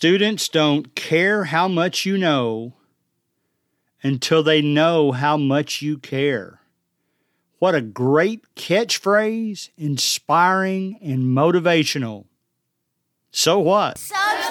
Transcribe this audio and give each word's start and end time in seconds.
Students 0.00 0.48
don't 0.48 0.94
care 0.94 1.46
how 1.46 1.66
much 1.66 2.06
you 2.06 2.16
know 2.16 2.74
until 4.00 4.44
they 4.44 4.62
know 4.62 5.10
how 5.10 5.36
much 5.36 5.82
you 5.82 5.98
care. 5.98 6.60
What 7.58 7.74
a 7.74 7.80
great 7.80 8.44
catchphrase, 8.54 9.70
inspiring 9.76 11.00
and 11.02 11.24
motivational. 11.24 12.26
So 13.32 13.58
what? 13.58 13.98
Substitute 13.98 14.47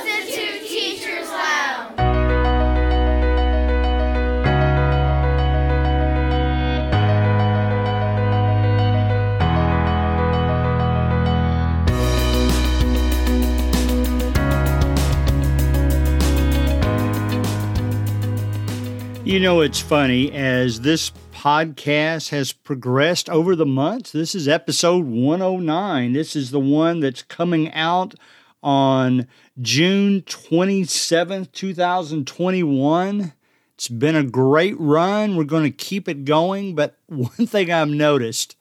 You 19.27 19.41
know, 19.41 19.59
it's 19.59 19.81
funny 19.81 20.31
as 20.31 20.79
this 20.79 21.11
podcast 21.33 22.29
has 22.29 22.53
progressed 22.53 23.29
over 23.29 23.57
the 23.57 23.65
months. 23.65 24.13
This 24.13 24.33
is 24.33 24.47
episode 24.47 25.05
109. 25.05 26.13
This 26.13 26.33
is 26.33 26.51
the 26.51 26.61
one 26.61 27.01
that's 27.01 27.23
coming 27.23 27.69
out 27.73 28.15
on 28.63 29.27
June 29.59 30.21
27th, 30.21 31.51
2021. 31.51 33.33
It's 33.73 33.89
been 33.89 34.15
a 34.15 34.23
great 34.23 34.79
run. 34.79 35.35
We're 35.35 35.43
going 35.43 35.65
to 35.65 35.71
keep 35.71 36.07
it 36.07 36.23
going. 36.23 36.73
But 36.73 36.97
one 37.07 37.47
thing 37.47 37.69
I've 37.69 37.89
noticed 37.89 38.55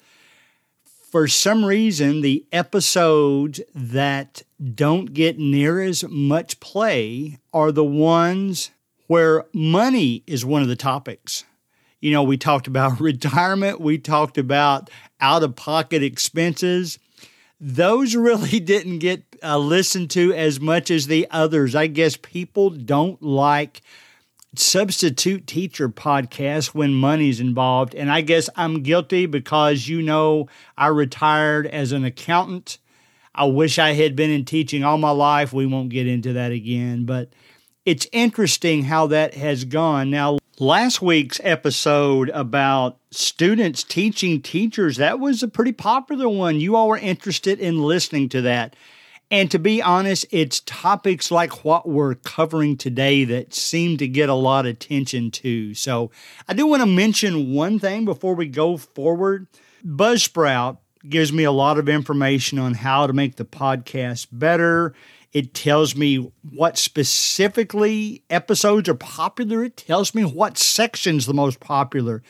for 1.13 1.29
some 1.29 1.65
reason, 1.65 2.23
the 2.23 2.45
episodes 2.51 3.61
that 3.73 4.43
don't 4.75 5.15
get 5.15 5.39
near 5.39 5.81
as 5.81 6.03
much 6.09 6.59
play 6.59 7.39
are 7.53 7.71
the 7.71 7.85
ones 7.85 8.73
where 9.07 9.45
money 9.53 10.23
is 10.27 10.45
one 10.45 10.63
of 10.63 10.69
the 10.69 10.77
topics. 10.77 11.45
You 12.01 12.13
know, 12.13 12.23
we 12.23 12.37
talked 12.37 12.67
about 12.67 13.01
retirement, 13.01 13.81
we 13.81 13.99
talked 13.99 14.39
about 14.39 14.91
out 15.21 15.43
of 15.43 15.57
pocket 15.57 16.03
expenses. 16.03 16.99
Those 17.61 18.15
really 18.15 18.61
didn't 18.61 18.99
get 18.99 19.23
uh, 19.43 19.59
listened 19.59 20.11
to 20.11 20.33
as 20.33 20.61
much 20.61 20.91
as 20.91 21.07
the 21.07 21.27
others. 21.31 21.75
I 21.75 21.87
guess 21.87 22.17
people 22.17 22.71
don't 22.71 23.23
like 23.23 23.83
substitute 24.59 25.47
teacher 25.47 25.89
podcasts 25.89 26.69
when 26.69 26.95
money's 26.95 27.41
involved. 27.41 27.95
And 27.95 28.11
I 28.11 28.21
guess 28.21 28.49
I'm 28.57 28.83
guilty 28.83 29.27
because, 29.27 29.89
you 29.89 30.03
know, 30.03 30.49
I 30.77 30.89
retired 30.89 31.67
as 31.67 31.93
an 31.93 32.05
accountant. 32.05 32.79
I 33.35 33.45
wish 33.45 33.79
I 33.79 33.93
had 33.93 34.17
been 34.17 34.31
in 34.31 34.45
teaching 34.45 34.83
all 34.83 34.99
my 34.99 35.11
life. 35.11 35.53
We 35.53 35.67
won't 35.67 35.91
get 35.91 36.07
into 36.07 36.33
that 36.35 36.53
again. 36.53 37.05
But 37.05 37.31
it's 37.87 38.09
interesting 38.11 38.83
how 38.83 39.07
that 39.07 39.35
has 39.35 39.65
gone. 39.65 40.11
Now, 40.11 40.39
last 40.59 41.01
week's 41.01 41.41
episode 41.45 42.31
about 42.31 42.99
students 43.13 43.85
teaching 43.85 44.43
teachers, 44.43 44.97
that 44.97 45.21
was 45.21 45.43
a 45.43 45.49
pretty 45.49 45.73
popular 45.73 46.29
one. 46.29 46.59
You 46.59 46.75
all 46.75 46.89
were 46.89 46.99
interested 46.99 47.61
in 47.61 47.81
listening 47.83 48.29
to 48.31 48.43
that. 48.43 48.75
And 49.31 49.51
to 49.53 49.59
be 49.59 49.81
honest, 49.81 50.27
it's 50.31 50.61
topics 50.61 51.31
like 51.31 51.65
what 51.65 51.89
we're 51.89 52.17
covering 52.17 52.77
today 52.77 53.25
that 53.25 53.55
seem 53.55 53.97
to 53.99 54.09
get 54.09 54.29
a 54.29 54.35
lot 54.35 54.67
of 54.67 54.73
attention 54.73 55.31
too. 55.31 55.75
So 55.75 56.11
I 56.49 56.55
do 56.55 56.67
want 56.67 56.83
to 56.83 56.87
mention 56.87 57.53
one 57.53 57.79
thing 57.79 58.05
before 58.05 58.35
we 58.35 58.47
go 58.47 58.77
forward. 58.77 59.47
Buzzsprout 59.85 60.79
gives 61.09 61.33
me 61.33 61.45
a 61.45 61.53
lot 61.53 61.79
of 61.79 61.89
information 61.89 62.59
on 62.59 62.75
how 62.75 63.07
to 63.07 63.13
make 63.13 63.37
the 63.37 63.45
podcast 63.45 64.27
better. 64.33 64.93
It 65.37 65.53
tells 65.53 65.95
me 65.95 66.33
what 66.51 66.79
specifically 66.79 68.23
episodes 68.31 68.89
are 68.89 68.95
popular. 68.95 69.65
It 69.65 69.77
tells 69.77 70.15
me 70.15 70.25
what 70.25 70.57
section's 70.57 71.27
the 71.27 71.35
most 71.35 71.61
popular. 71.61 72.23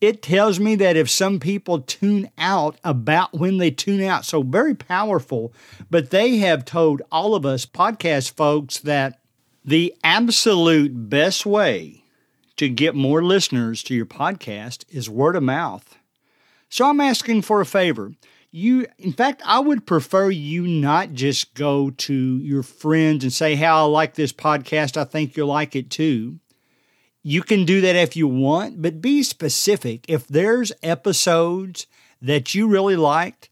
It 0.00 0.22
tells 0.22 0.58
me 0.58 0.74
that 0.76 0.96
if 0.96 1.10
some 1.10 1.38
people 1.38 1.82
tune 1.82 2.30
out 2.38 2.78
about 2.82 3.38
when 3.38 3.58
they 3.58 3.70
tune 3.70 4.02
out. 4.02 4.24
So 4.24 4.42
very 4.42 4.74
powerful. 4.74 5.52
But 5.90 6.08
they 6.08 6.38
have 6.38 6.64
told 6.64 7.02
all 7.12 7.34
of 7.34 7.44
us 7.44 7.66
podcast 7.66 8.30
folks 8.30 8.78
that 8.78 9.20
the 9.62 9.94
absolute 10.02 11.10
best 11.10 11.44
way 11.44 12.04
to 12.56 12.70
get 12.70 12.94
more 12.94 13.22
listeners 13.22 13.82
to 13.82 13.94
your 13.94 14.06
podcast 14.06 14.86
is 14.88 15.10
word 15.10 15.36
of 15.36 15.42
mouth. 15.42 15.98
So 16.70 16.88
I'm 16.88 17.02
asking 17.02 17.42
for 17.42 17.60
a 17.60 17.66
favor 17.66 18.12
you 18.56 18.86
in 18.98 19.12
fact 19.12 19.42
i 19.44 19.60
would 19.60 19.86
prefer 19.86 20.30
you 20.30 20.66
not 20.66 21.12
just 21.12 21.52
go 21.54 21.90
to 21.90 22.38
your 22.38 22.62
friends 22.62 23.22
and 23.22 23.32
say 23.32 23.54
how 23.54 23.84
i 23.84 23.88
like 23.88 24.14
this 24.14 24.32
podcast. 24.32 24.96
I 24.96 25.04
think 25.04 25.36
you'll 25.36 25.48
like 25.48 25.76
it 25.76 25.90
too. 25.90 26.38
You 27.22 27.42
can 27.42 27.64
do 27.64 27.80
that 27.82 27.96
if 27.96 28.16
you 28.16 28.26
want 28.26 28.80
but 28.80 29.02
be 29.02 29.22
specific. 29.22 30.06
If 30.08 30.26
there's 30.26 30.72
episodes 30.82 31.86
that 32.22 32.54
you 32.54 32.66
really 32.66 32.96
liked 32.96 33.50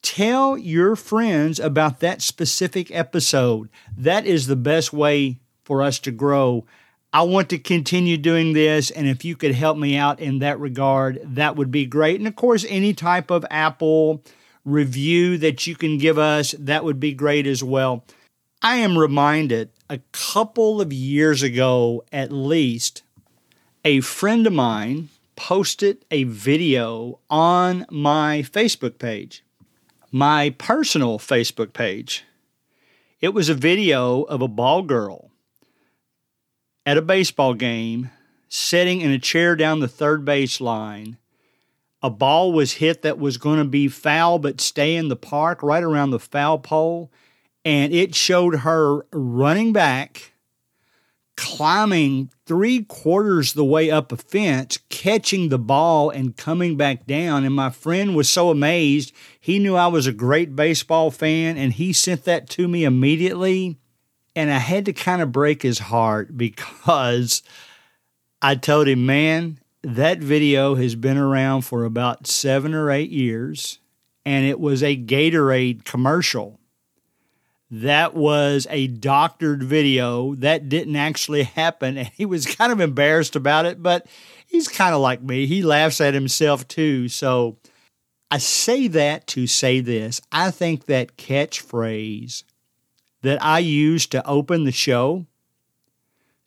tell 0.00 0.56
your 0.56 0.94
friends 0.96 1.58
about 1.58 2.00
that 2.00 2.22
specific 2.22 2.90
episode. 2.94 3.68
That 3.96 4.24
is 4.24 4.46
the 4.46 4.56
best 4.56 4.92
way 4.92 5.38
for 5.64 5.82
us 5.82 5.98
to 6.00 6.12
grow. 6.12 6.64
I 7.12 7.22
want 7.22 7.48
to 7.50 7.58
continue 7.58 8.16
doing 8.16 8.52
this, 8.52 8.90
and 8.90 9.08
if 9.08 9.24
you 9.24 9.36
could 9.36 9.54
help 9.54 9.78
me 9.78 9.96
out 9.96 10.20
in 10.20 10.38
that 10.40 10.60
regard, 10.60 11.18
that 11.24 11.56
would 11.56 11.70
be 11.70 11.86
great. 11.86 12.20
And 12.20 12.28
of 12.28 12.36
course, 12.36 12.64
any 12.68 12.94
type 12.94 13.30
of 13.30 13.44
Apple 13.50 14.22
review 14.66 15.38
that 15.38 15.66
you 15.66 15.74
can 15.74 15.96
give 15.96 16.18
us, 16.18 16.54
that 16.58 16.84
would 16.84 17.00
be 17.00 17.14
great 17.14 17.46
as 17.46 17.64
well. 17.64 18.04
I 18.60 18.76
am 18.76 18.98
reminded 18.98 19.70
a 19.88 20.00
couple 20.12 20.80
of 20.80 20.92
years 20.92 21.42
ago, 21.42 22.04
at 22.12 22.32
least, 22.32 23.02
a 23.84 24.00
friend 24.00 24.46
of 24.46 24.52
mine 24.52 25.08
posted 25.36 26.04
a 26.10 26.24
video 26.24 27.20
on 27.30 27.86
my 27.90 28.42
Facebook 28.42 28.98
page, 28.98 29.44
my 30.10 30.50
personal 30.58 31.18
Facebook 31.18 31.72
page. 31.72 32.24
It 33.20 33.28
was 33.28 33.48
a 33.48 33.54
video 33.54 34.22
of 34.22 34.42
a 34.42 34.48
ball 34.48 34.82
girl 34.82 35.30
at 36.84 36.98
a 36.98 37.02
baseball 37.02 37.54
game 37.54 38.10
sitting 38.48 39.00
in 39.00 39.10
a 39.10 39.18
chair 39.18 39.54
down 39.54 39.80
the 39.80 39.88
third 39.88 40.24
base 40.24 40.60
line 40.60 41.18
a 42.02 42.10
ball 42.10 42.52
was 42.52 42.74
hit 42.74 43.02
that 43.02 43.18
was 43.18 43.36
going 43.36 43.58
to 43.58 43.64
be 43.64 43.88
foul 43.88 44.38
but 44.38 44.60
stay 44.60 44.96
in 44.96 45.08
the 45.08 45.16
park 45.16 45.62
right 45.62 45.82
around 45.82 46.10
the 46.10 46.18
foul 46.18 46.58
pole. 46.58 47.10
And 47.64 47.92
it 47.92 48.14
showed 48.14 48.60
her 48.60 49.04
running 49.12 49.72
back, 49.72 50.32
climbing 51.36 52.30
three 52.46 52.84
quarters 52.84 53.54
the 53.54 53.64
way 53.64 53.90
up 53.90 54.12
a 54.12 54.16
fence, 54.16 54.78
catching 54.88 55.48
the 55.48 55.58
ball 55.58 56.10
and 56.10 56.36
coming 56.36 56.76
back 56.76 57.06
down. 57.06 57.44
And 57.44 57.54
my 57.54 57.70
friend 57.70 58.14
was 58.14 58.30
so 58.30 58.50
amazed. 58.50 59.12
He 59.40 59.58
knew 59.58 59.74
I 59.74 59.88
was 59.88 60.06
a 60.06 60.12
great 60.12 60.54
baseball 60.54 61.10
fan 61.10 61.56
and 61.56 61.72
he 61.72 61.92
sent 61.92 62.24
that 62.24 62.48
to 62.50 62.68
me 62.68 62.84
immediately. 62.84 63.78
And 64.36 64.50
I 64.52 64.58
had 64.58 64.84
to 64.84 64.92
kind 64.92 65.22
of 65.22 65.32
break 65.32 65.62
his 65.62 65.78
heart 65.78 66.36
because 66.36 67.42
I 68.40 68.54
told 68.54 68.86
him, 68.86 69.06
man, 69.06 69.58
that 69.86 70.18
video 70.18 70.74
has 70.74 70.96
been 70.96 71.16
around 71.16 71.62
for 71.62 71.84
about 71.84 72.26
seven 72.26 72.74
or 72.74 72.90
eight 72.90 73.10
years, 73.10 73.78
and 74.24 74.44
it 74.44 74.58
was 74.58 74.82
a 74.82 74.96
Gatorade 74.96 75.84
commercial. 75.84 76.58
That 77.70 78.14
was 78.14 78.66
a 78.68 78.88
doctored 78.88 79.62
video. 79.62 80.34
That 80.34 80.68
didn't 80.68 80.96
actually 80.96 81.44
happen. 81.44 81.98
And 81.98 82.08
he 82.08 82.26
was 82.26 82.46
kind 82.46 82.72
of 82.72 82.80
embarrassed 82.80 83.36
about 83.36 83.64
it, 83.64 83.80
but 83.80 84.06
he's 84.46 84.66
kind 84.66 84.92
of 84.92 85.00
like 85.00 85.22
me. 85.22 85.46
He 85.46 85.62
laughs 85.62 86.00
at 86.00 86.14
himself 86.14 86.66
too. 86.66 87.08
So 87.08 87.56
I 88.28 88.38
say 88.38 88.88
that 88.88 89.28
to 89.28 89.46
say 89.46 89.80
this. 89.80 90.20
I 90.32 90.50
think 90.50 90.86
that 90.86 91.16
catchphrase 91.16 92.42
that 93.22 93.42
I 93.42 93.60
used 93.60 94.10
to 94.12 94.26
open 94.26 94.64
the 94.64 94.72
show 94.72 95.26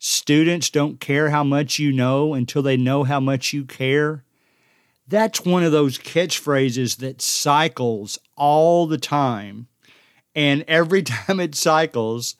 Students 0.02 0.70
don't 0.70 0.98
care 0.98 1.28
how 1.28 1.44
much 1.44 1.78
you 1.78 1.92
know 1.92 2.32
until 2.32 2.62
they 2.62 2.78
know 2.78 3.04
how 3.04 3.20
much 3.20 3.52
you 3.52 3.66
care. 3.66 4.24
That's 5.06 5.44
one 5.44 5.62
of 5.62 5.72
those 5.72 5.98
catchphrases 5.98 6.96
that 7.00 7.20
cycles 7.20 8.18
all 8.34 8.86
the 8.86 8.96
time. 8.96 9.68
And 10.34 10.64
every 10.66 11.02
time 11.02 11.38
it 11.38 11.54
cycles, 11.54 12.34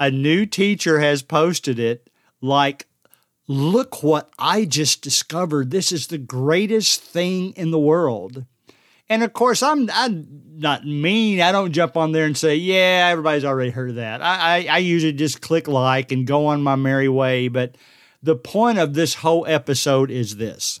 a 0.00 0.10
new 0.10 0.46
teacher 0.46 0.98
has 0.98 1.22
posted 1.22 1.78
it 1.78 2.10
like, 2.40 2.88
look 3.46 4.02
what 4.02 4.28
I 4.36 4.64
just 4.64 5.00
discovered. 5.00 5.70
This 5.70 5.92
is 5.92 6.08
the 6.08 6.18
greatest 6.18 7.00
thing 7.00 7.52
in 7.52 7.70
the 7.70 7.78
world. 7.78 8.46
And 9.08 9.22
of 9.22 9.32
course, 9.32 9.62
I'm 9.62 9.88
I'm 9.92 10.26
not 10.56 10.86
mean. 10.86 11.40
I 11.40 11.52
don't 11.52 11.72
jump 11.72 11.96
on 11.96 12.12
there 12.12 12.24
and 12.24 12.36
say, 12.36 12.56
"Yeah, 12.56 13.08
everybody's 13.10 13.44
already 13.44 13.70
heard 13.70 13.90
of 13.90 13.96
that." 13.96 14.20
I, 14.22 14.66
I, 14.66 14.66
I 14.70 14.78
usually 14.78 15.12
just 15.12 15.40
click 15.40 15.68
like 15.68 16.10
and 16.12 16.26
go 16.26 16.46
on 16.46 16.62
my 16.62 16.76
merry 16.76 17.08
way. 17.08 17.48
But 17.48 17.76
the 18.22 18.36
point 18.36 18.78
of 18.78 18.94
this 18.94 19.14
whole 19.14 19.46
episode 19.46 20.10
is 20.10 20.36
this: 20.36 20.80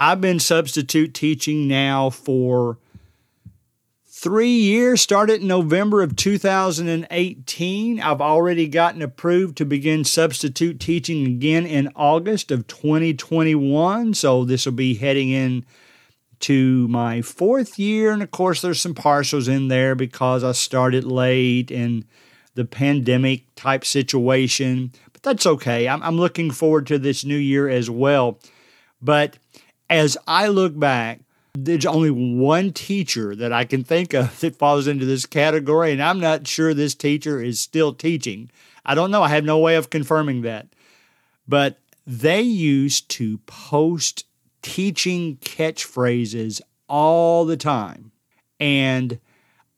I've 0.00 0.20
been 0.20 0.40
substitute 0.40 1.14
teaching 1.14 1.68
now 1.68 2.10
for 2.10 2.78
Three 4.18 4.48
years 4.48 5.02
started 5.02 5.42
in 5.42 5.46
November 5.46 6.00
of 6.00 6.16
2018. 6.16 8.00
I've 8.00 8.20
already 8.22 8.66
gotten 8.66 9.02
approved 9.02 9.58
to 9.58 9.66
begin 9.66 10.04
substitute 10.04 10.80
teaching 10.80 11.26
again 11.26 11.66
in 11.66 11.90
August 11.94 12.50
of 12.50 12.66
2021. 12.66 14.14
So 14.14 14.46
this 14.46 14.64
will 14.64 14.72
be 14.72 14.94
heading 14.94 15.28
in 15.28 15.66
to 16.40 16.88
my 16.88 17.22
fourth 17.22 17.78
year. 17.78 18.12
And 18.12 18.22
of 18.22 18.30
course, 18.30 18.60
there's 18.60 18.80
some 18.80 18.94
partials 18.94 19.48
in 19.48 19.68
there 19.68 19.94
because 19.94 20.44
I 20.44 20.52
started 20.52 21.04
late 21.04 21.70
and 21.70 22.04
the 22.54 22.64
pandemic 22.64 23.42
type 23.54 23.84
situation. 23.84 24.92
But 25.12 25.22
that's 25.22 25.46
okay. 25.46 25.88
I'm, 25.88 26.02
I'm 26.02 26.16
looking 26.16 26.50
forward 26.50 26.86
to 26.88 26.98
this 26.98 27.24
new 27.24 27.36
year 27.36 27.68
as 27.68 27.88
well. 27.88 28.38
But 29.00 29.38
as 29.88 30.16
I 30.26 30.48
look 30.48 30.78
back, 30.78 31.20
there's 31.54 31.86
only 31.86 32.10
one 32.10 32.72
teacher 32.72 33.34
that 33.34 33.52
I 33.52 33.64
can 33.64 33.82
think 33.84 34.12
of 34.14 34.38
that 34.40 34.56
falls 34.56 34.86
into 34.86 35.06
this 35.06 35.26
category, 35.26 35.92
and 35.92 36.02
I'm 36.02 36.20
not 36.20 36.46
sure 36.46 36.74
this 36.74 36.94
teacher 36.94 37.42
is 37.42 37.60
still 37.60 37.92
teaching. 37.92 38.50
I 38.84 38.94
don't 38.94 39.10
know. 39.10 39.22
I 39.22 39.28
have 39.28 39.44
no 39.44 39.58
way 39.58 39.76
of 39.76 39.90
confirming 39.90 40.42
that. 40.42 40.68
But 41.48 41.78
they 42.06 42.40
used 42.42 43.08
to 43.10 43.38
post 43.46 44.25
teaching 44.66 45.36
catchphrases 45.36 46.60
all 46.88 47.44
the 47.44 47.56
time. 47.56 48.10
And 48.58 49.20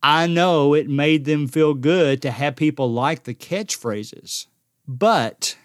I 0.02 0.26
know 0.26 0.72
it 0.72 0.88
made 0.88 1.26
them 1.26 1.46
feel 1.46 1.74
good 1.74 2.22
to 2.22 2.30
have 2.30 2.56
people 2.56 2.90
like 2.90 3.24
the 3.24 3.34
catchphrases. 3.34 4.46
But 4.86 5.58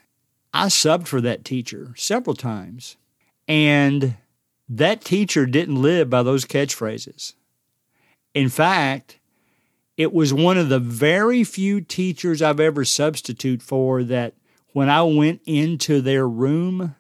I 0.54 0.66
subbed 0.66 1.08
for 1.08 1.22
that 1.22 1.46
teacher 1.46 1.94
several 1.96 2.36
times. 2.36 2.98
And 3.48 4.18
that 4.68 5.06
teacher 5.06 5.46
didn't 5.46 5.82
live 5.82 6.10
by 6.10 6.22
those 6.22 6.44
catchphrases. 6.44 7.34
In 8.34 8.50
fact, 8.50 9.20
it 9.96 10.12
was 10.12 10.34
one 10.34 10.58
of 10.58 10.68
the 10.68 10.80
very 10.80 11.46
few 11.46 11.80
teachers 11.80 12.42
I've 12.42 12.60
ever 12.60 12.84
substitute 12.84 13.62
for 13.62 14.04
that 14.04 14.34
when 14.74 14.90
I 14.90 15.04
went 15.04 15.40
into 15.46 16.02
their 16.02 16.28
room, 16.28 16.96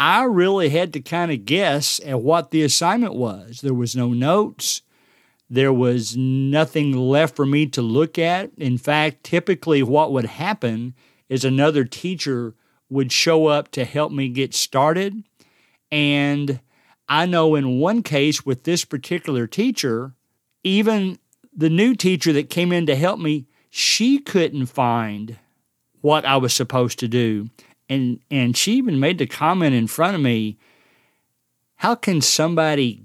I 0.00 0.22
really 0.22 0.70
had 0.70 0.94
to 0.94 1.00
kind 1.00 1.30
of 1.30 1.44
guess 1.44 2.00
at 2.06 2.22
what 2.22 2.52
the 2.52 2.62
assignment 2.62 3.14
was. 3.14 3.60
There 3.60 3.74
was 3.74 3.94
no 3.94 4.14
notes. 4.14 4.80
There 5.50 5.74
was 5.74 6.16
nothing 6.16 6.96
left 6.96 7.36
for 7.36 7.44
me 7.44 7.66
to 7.66 7.82
look 7.82 8.18
at. 8.18 8.50
In 8.56 8.78
fact, 8.78 9.24
typically 9.24 9.82
what 9.82 10.10
would 10.10 10.24
happen 10.24 10.94
is 11.28 11.44
another 11.44 11.84
teacher 11.84 12.54
would 12.88 13.12
show 13.12 13.48
up 13.48 13.70
to 13.72 13.84
help 13.84 14.10
me 14.10 14.30
get 14.30 14.54
started. 14.54 15.22
And 15.92 16.60
I 17.06 17.26
know 17.26 17.54
in 17.54 17.78
one 17.78 18.02
case 18.02 18.46
with 18.46 18.64
this 18.64 18.86
particular 18.86 19.46
teacher, 19.46 20.14
even 20.64 21.18
the 21.54 21.68
new 21.68 21.94
teacher 21.94 22.32
that 22.32 22.48
came 22.48 22.72
in 22.72 22.86
to 22.86 22.96
help 22.96 23.20
me, 23.20 23.48
she 23.68 24.18
couldn't 24.18 24.66
find 24.66 25.36
what 26.00 26.24
I 26.24 26.38
was 26.38 26.54
supposed 26.54 26.98
to 27.00 27.08
do 27.08 27.50
and 27.90 28.20
and 28.30 28.56
she 28.56 28.74
even 28.74 28.98
made 28.98 29.18
the 29.18 29.26
comment 29.26 29.74
in 29.74 29.86
front 29.86 30.14
of 30.14 30.22
me 30.22 30.56
how 31.76 31.94
can 31.94 32.20
somebody 32.20 33.02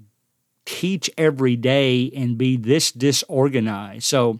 teach 0.66 1.10
every 1.16 1.56
day 1.56 2.10
and 2.14 2.36
be 2.36 2.58
this 2.58 2.92
disorganized? 2.92 4.04
So 4.04 4.38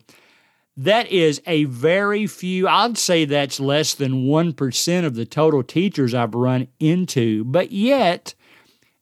that 0.77 1.11
is 1.11 1.41
a 1.47 1.65
very 1.65 2.27
few 2.27 2.69
i'd 2.69 2.99
say 2.99 3.25
that's 3.25 3.59
less 3.59 3.95
than 3.95 4.27
1% 4.27 5.05
of 5.07 5.15
the 5.15 5.25
total 5.25 5.63
teachers 5.63 6.15
i've 6.15 6.35
run 6.35 6.69
into. 6.79 7.45
But 7.45 7.73
yet 7.73 8.35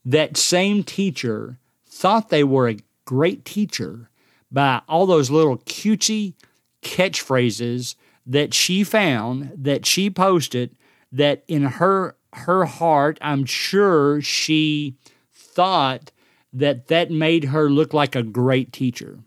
that 0.04 0.36
same 0.36 0.84
teacher 0.84 1.58
thought 1.84 2.28
they 2.28 2.44
were 2.44 2.68
a 2.68 2.78
great 3.04 3.44
teacher 3.44 4.08
by 4.52 4.82
all 4.88 5.04
those 5.04 5.30
little 5.30 5.58
cutesy 5.58 6.34
catchphrases 6.82 7.96
that 8.24 8.54
she 8.54 8.84
found 8.84 9.50
that 9.56 9.84
she 9.84 10.10
posted 10.10 10.76
that 11.14 11.44
in 11.48 11.62
her 11.62 12.16
her 12.32 12.64
heart, 12.64 13.18
I'm 13.22 13.44
sure 13.44 14.20
she 14.20 14.96
thought 15.32 16.10
that 16.52 16.88
that 16.88 17.10
made 17.10 17.44
her 17.44 17.70
look 17.70 17.94
like 17.94 18.16
a 18.16 18.22
great 18.22 18.72
teacher 18.72 19.20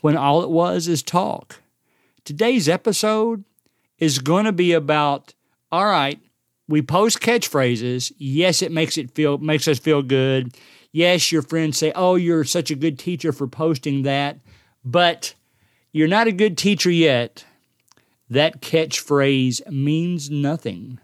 when 0.00 0.16
all 0.16 0.42
it 0.42 0.50
was 0.50 0.88
is 0.88 1.02
talk. 1.02 1.60
Today's 2.24 2.68
episode 2.68 3.44
is 3.98 4.18
going 4.18 4.46
to 4.46 4.52
be 4.52 4.72
about 4.72 5.34
all 5.70 5.84
right, 5.84 6.18
we 6.66 6.80
post 6.80 7.20
catchphrases. 7.20 8.10
Yes, 8.16 8.62
it 8.62 8.72
makes 8.72 8.96
it 8.96 9.10
feel 9.10 9.36
makes 9.38 9.68
us 9.68 9.78
feel 9.78 10.02
good. 10.02 10.56
Yes, 10.92 11.30
your 11.30 11.42
friends 11.42 11.76
say, 11.76 11.92
"Oh, 11.94 12.14
you're 12.14 12.44
such 12.44 12.70
a 12.70 12.74
good 12.74 12.98
teacher 12.98 13.32
for 13.32 13.46
posting 13.46 14.02
that." 14.02 14.38
But 14.82 15.34
you're 15.92 16.08
not 16.08 16.26
a 16.26 16.32
good 16.32 16.56
teacher 16.56 16.90
yet. 16.90 17.44
That 18.30 18.62
catchphrase 18.62 19.70
means 19.70 20.30
nothing 20.30 20.98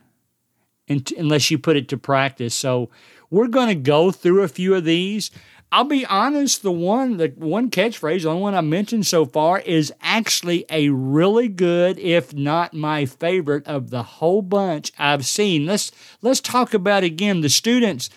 unless 0.88 1.50
you 1.50 1.58
put 1.58 1.76
it 1.76 1.88
to 1.88 1.96
practice. 1.96 2.54
So 2.54 2.90
we're 3.30 3.48
going 3.48 3.68
to 3.68 3.74
go 3.74 4.10
through 4.10 4.42
a 4.42 4.48
few 4.48 4.74
of 4.74 4.84
these. 4.84 5.30
I'll 5.72 5.84
be 5.84 6.06
honest, 6.06 6.62
the 6.62 6.70
one 6.70 7.16
the 7.16 7.32
one 7.36 7.68
catchphrase, 7.68 8.22
the 8.22 8.28
only 8.28 8.42
one 8.42 8.54
I 8.54 8.60
mentioned 8.60 9.06
so 9.06 9.24
far, 9.24 9.58
is 9.58 9.92
actually 10.00 10.64
a 10.70 10.90
really 10.90 11.48
good, 11.48 11.98
if 11.98 12.32
not 12.32 12.74
my 12.74 13.06
favorite, 13.06 13.66
of 13.66 13.90
the 13.90 14.04
whole 14.04 14.40
bunch 14.40 14.92
I've 14.98 15.26
seen. 15.26 15.66
Let's 15.66 15.90
let's 16.22 16.40
talk 16.40 16.74
about 16.74 17.02
again 17.02 17.40
the 17.40 17.48
students 17.48 18.08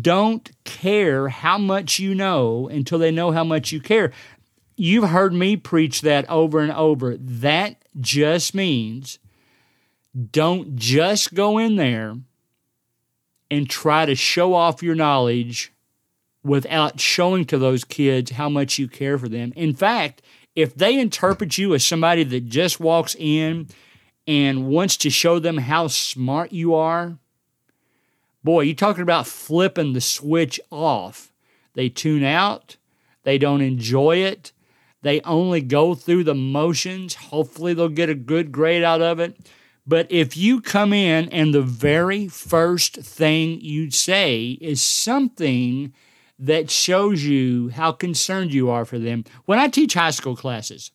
don't 0.00 0.50
care 0.64 1.28
how 1.28 1.58
much 1.58 1.98
you 1.98 2.14
know 2.14 2.68
until 2.68 2.98
they 2.98 3.10
know 3.10 3.32
how 3.32 3.44
much 3.44 3.72
you 3.72 3.80
care. 3.80 4.10
You've 4.76 5.10
heard 5.10 5.34
me 5.34 5.56
preach 5.56 6.00
that 6.00 6.28
over 6.30 6.60
and 6.60 6.72
over. 6.72 7.16
That 7.18 7.76
just 8.00 8.54
means 8.54 9.18
don't 10.30 10.76
just 10.76 11.34
go 11.34 11.58
in 11.58 11.76
there 11.76 12.16
and 13.50 13.68
try 13.68 14.06
to 14.06 14.14
show 14.14 14.54
off 14.54 14.82
your 14.82 14.94
knowledge 14.94 15.72
without 16.44 17.00
showing 17.00 17.44
to 17.46 17.58
those 17.58 17.84
kids 17.84 18.32
how 18.32 18.48
much 18.48 18.78
you 18.78 18.88
care 18.88 19.18
for 19.18 19.28
them. 19.28 19.52
In 19.56 19.74
fact, 19.74 20.22
if 20.54 20.74
they 20.74 20.98
interpret 20.98 21.56
you 21.56 21.74
as 21.74 21.86
somebody 21.86 22.24
that 22.24 22.48
just 22.48 22.80
walks 22.80 23.16
in 23.18 23.68
and 24.26 24.68
wants 24.68 24.96
to 24.98 25.10
show 25.10 25.38
them 25.38 25.58
how 25.58 25.86
smart 25.86 26.52
you 26.52 26.74
are, 26.74 27.18
boy, 28.44 28.62
you're 28.62 28.74
talking 28.74 29.02
about 29.02 29.26
flipping 29.26 29.92
the 29.92 30.00
switch 30.00 30.60
off. 30.70 31.32
They 31.74 31.88
tune 31.88 32.24
out, 32.24 32.76
they 33.22 33.38
don't 33.38 33.62
enjoy 33.62 34.16
it, 34.16 34.52
they 35.02 35.20
only 35.22 35.60
go 35.60 35.94
through 35.94 36.24
the 36.24 36.34
motions. 36.34 37.14
Hopefully, 37.14 37.74
they'll 37.74 37.88
get 37.88 38.08
a 38.08 38.14
good 38.14 38.52
grade 38.52 38.84
out 38.84 39.02
of 39.02 39.18
it. 39.18 39.36
But 39.86 40.10
if 40.10 40.36
you 40.36 40.60
come 40.60 40.92
in 40.92 41.28
and 41.30 41.52
the 41.52 41.62
very 41.62 42.28
first 42.28 42.96
thing 42.96 43.60
you 43.60 43.90
say 43.90 44.58
is 44.60 44.80
something 44.80 45.92
that 46.38 46.70
shows 46.70 47.24
you 47.24 47.68
how 47.70 47.92
concerned 47.92 48.52
you 48.52 48.70
are 48.70 48.84
for 48.84 48.98
them. 48.98 49.24
When 49.44 49.58
I 49.58 49.68
teach 49.68 49.94
high 49.94 50.10
school 50.10 50.36
classes, 50.36 50.90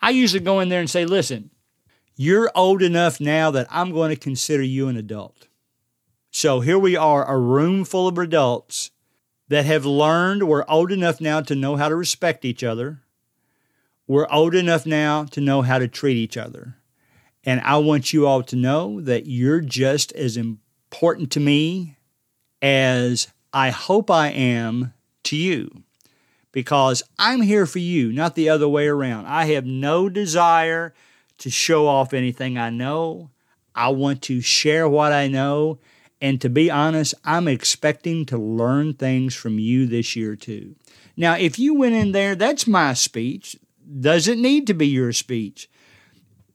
I 0.00 0.10
usually 0.10 0.40
go 0.40 0.60
in 0.60 0.68
there 0.68 0.80
and 0.80 0.88
say, 0.88 1.04
listen, 1.04 1.50
you're 2.16 2.50
old 2.54 2.82
enough 2.82 3.20
now 3.20 3.50
that 3.50 3.66
I'm 3.70 3.92
going 3.92 4.10
to 4.10 4.16
consider 4.16 4.62
you 4.62 4.88
an 4.88 4.96
adult. 4.96 5.48
So 6.30 6.60
here 6.60 6.78
we 6.78 6.96
are, 6.96 7.28
a 7.28 7.38
room 7.38 7.84
full 7.84 8.08
of 8.08 8.16
adults 8.18 8.90
that 9.48 9.64
have 9.64 9.84
learned, 9.84 10.44
we're 10.44 10.64
old 10.68 10.92
enough 10.92 11.20
now 11.20 11.40
to 11.40 11.54
know 11.54 11.76
how 11.76 11.88
to 11.88 11.96
respect 11.96 12.44
each 12.44 12.62
other. 12.62 13.00
We're 14.06 14.30
old 14.30 14.54
enough 14.54 14.86
now 14.86 15.24
to 15.24 15.40
know 15.40 15.62
how 15.62 15.78
to 15.78 15.88
treat 15.88 16.16
each 16.16 16.36
other. 16.36 16.76
And 17.50 17.60
I 17.62 17.78
want 17.78 18.12
you 18.12 18.28
all 18.28 18.44
to 18.44 18.54
know 18.54 19.00
that 19.00 19.26
you're 19.26 19.60
just 19.60 20.12
as 20.12 20.36
important 20.36 21.32
to 21.32 21.40
me 21.40 21.96
as 22.62 23.26
I 23.52 23.70
hope 23.70 24.08
I 24.08 24.28
am 24.28 24.92
to 25.24 25.36
you 25.36 25.82
because 26.52 27.02
I'm 27.18 27.42
here 27.42 27.66
for 27.66 27.80
you, 27.80 28.12
not 28.12 28.36
the 28.36 28.48
other 28.48 28.68
way 28.68 28.86
around. 28.86 29.26
I 29.26 29.46
have 29.46 29.66
no 29.66 30.08
desire 30.08 30.94
to 31.38 31.50
show 31.50 31.88
off 31.88 32.14
anything 32.14 32.56
I 32.56 32.70
know. 32.70 33.30
I 33.74 33.88
want 33.88 34.22
to 34.22 34.40
share 34.40 34.88
what 34.88 35.12
I 35.12 35.26
know. 35.26 35.80
And 36.20 36.40
to 36.42 36.48
be 36.48 36.70
honest, 36.70 37.16
I'm 37.24 37.48
expecting 37.48 38.26
to 38.26 38.38
learn 38.38 38.94
things 38.94 39.34
from 39.34 39.58
you 39.58 39.88
this 39.88 40.14
year 40.14 40.36
too. 40.36 40.76
Now, 41.16 41.34
if 41.34 41.58
you 41.58 41.74
went 41.74 41.96
in 41.96 42.12
there, 42.12 42.36
that's 42.36 42.68
my 42.68 42.94
speech. 42.94 43.56
Doesn't 43.98 44.40
need 44.40 44.68
to 44.68 44.74
be 44.74 44.86
your 44.86 45.12
speech. 45.12 45.68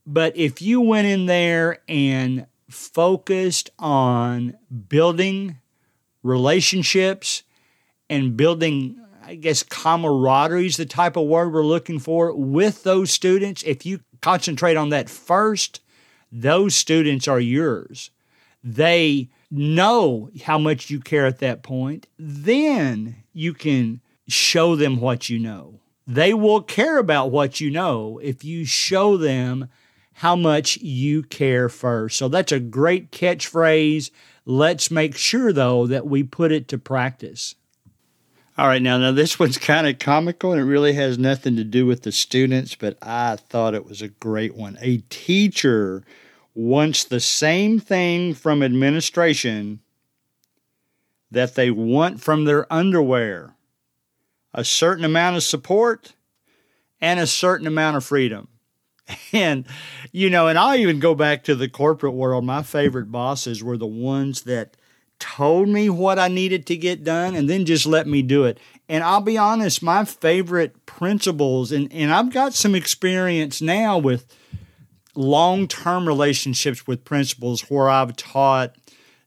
But 0.06 0.38
if 0.38 0.62
you 0.62 0.82
went 0.82 1.08
in 1.08 1.26
there 1.26 1.80
and 1.88 2.46
focused 2.70 3.70
on 3.80 4.56
building 4.88 5.58
relationships 6.24 7.44
and 8.10 8.38
building, 8.38 9.00
I 9.24 9.36
guess, 9.36 9.64
camaraderie 9.64 10.68
is 10.68 10.78
the 10.78 10.86
type 10.86 11.16
of 11.18 11.28
word 11.28 11.52
we're 11.54 11.64
looking 11.64 12.00
for 12.00 12.34
with 12.36 12.84
those 12.84 13.12
students, 13.12 13.64
if 13.64 13.86
you 13.86 14.02
concentrate 14.22 14.78
on 14.78 14.90
that 14.90 15.10
first, 15.10 15.82
those 16.32 16.76
students 16.76 17.28
are 17.28 17.40
yours. 17.40 18.12
They 18.64 19.30
know 19.52 20.30
how 20.44 20.58
much 20.58 20.90
you 20.90 21.00
care 21.00 21.26
at 21.26 21.40
that 21.40 21.64
point. 21.64 22.08
Then 22.18 23.16
you 23.34 23.54
can 23.54 24.02
show 24.28 24.76
them 24.76 25.00
what 25.00 25.30
you 25.30 25.40
know. 25.40 25.80
they 26.08 26.34
will 26.34 26.62
care 26.62 26.98
about 27.00 27.32
what 27.32 27.60
you 27.60 27.72
know 27.72 28.20
if 28.24 28.44
you 28.44 28.66
show 28.66 29.18
them 29.18 29.68
how 30.20 30.36
much 30.36 30.78
you 30.78 31.24
care 31.24 31.68
first. 31.68 32.18
So 32.18 32.30
that's 32.30 32.54
a 32.54 32.60
great 32.60 33.12
catchphrase. 33.12 34.12
Let's 34.46 34.90
make 34.90 35.18
sure, 35.18 35.52
though, 35.52 35.88
that 35.88 36.08
we 36.08 36.24
put 36.24 36.54
it 36.54 36.70
to 36.70 36.78
practice. 36.78 37.56
All 38.58 38.68
right, 38.68 38.82
now, 38.82 38.98
now 38.98 39.12
this 39.12 39.38
one's 39.38 39.58
kind 39.58 39.86
of 39.86 40.00
comical 40.00 40.54
and 40.54 40.62
it 40.62 40.66
really 40.66 40.94
has 40.94 41.18
nothing 41.18 41.58
to 41.58 41.66
do 41.66 41.86
with 41.86 42.04
the 42.04 42.14
students, 42.14 42.76
but 42.76 42.98
I 43.02 43.36
thought 43.36 43.74
it 43.74 43.86
was 43.86 44.02
a 44.02 44.08
great 44.08 44.56
one. 44.56 44.78
A 44.80 45.00
teacher 45.10 46.06
wants 46.54 47.04
the 47.04 47.20
same 47.20 47.82
thing 47.82 48.34
from 48.34 48.64
administration 48.64 49.82
that 51.30 51.56
they 51.56 51.70
want 51.70 52.22
from 52.22 52.46
their 52.46 52.72
underwear 52.72 53.56
a 54.54 54.64
certain 54.64 55.04
amount 55.04 55.36
of 55.36 55.44
support 55.44 56.14
and 57.02 57.20
a 57.20 57.28
certain 57.28 57.68
amount 57.68 57.98
of 57.98 58.06
freedom. 58.06 58.48
And, 59.34 59.66
you 60.14 60.30
know, 60.30 60.48
and 60.48 60.58
I'll 60.58 60.76
even 60.76 61.00
go 61.00 61.14
back 61.14 61.44
to 61.44 61.56
the 61.56 61.68
corporate 61.68 62.14
world. 62.14 62.46
My 62.46 62.64
favorite 62.64 63.12
bosses 63.12 63.62
were 63.62 63.78
the 63.78 63.86
ones 63.86 64.44
that 64.44 64.78
told 65.20 65.68
me 65.68 65.90
what 65.90 66.18
I 66.18 66.28
needed 66.28 66.66
to 66.68 66.78
get 66.78 67.04
done 67.04 67.36
and 67.36 67.50
then 67.50 67.66
just 67.66 67.86
let 67.86 68.08
me 68.08 68.22
do 68.22 68.46
it. 68.46 68.60
And 68.88 69.04
I'll 69.04 69.22
be 69.22 69.38
honest, 69.38 69.84
my 69.84 70.06
favorite 70.06 70.86
principals, 70.86 71.72
and, 71.72 71.92
and 71.92 72.14
I've 72.14 72.32
got 72.32 72.54
some 72.54 72.76
experience 72.76 73.62
now 73.62 73.98
with 73.98 74.26
long 75.16 75.68
term 75.68 76.08
relationships 76.08 76.86
with 76.86 77.06
principals 77.06 77.62
where 77.70 77.90
I've 77.90 78.16
taught 78.16 78.76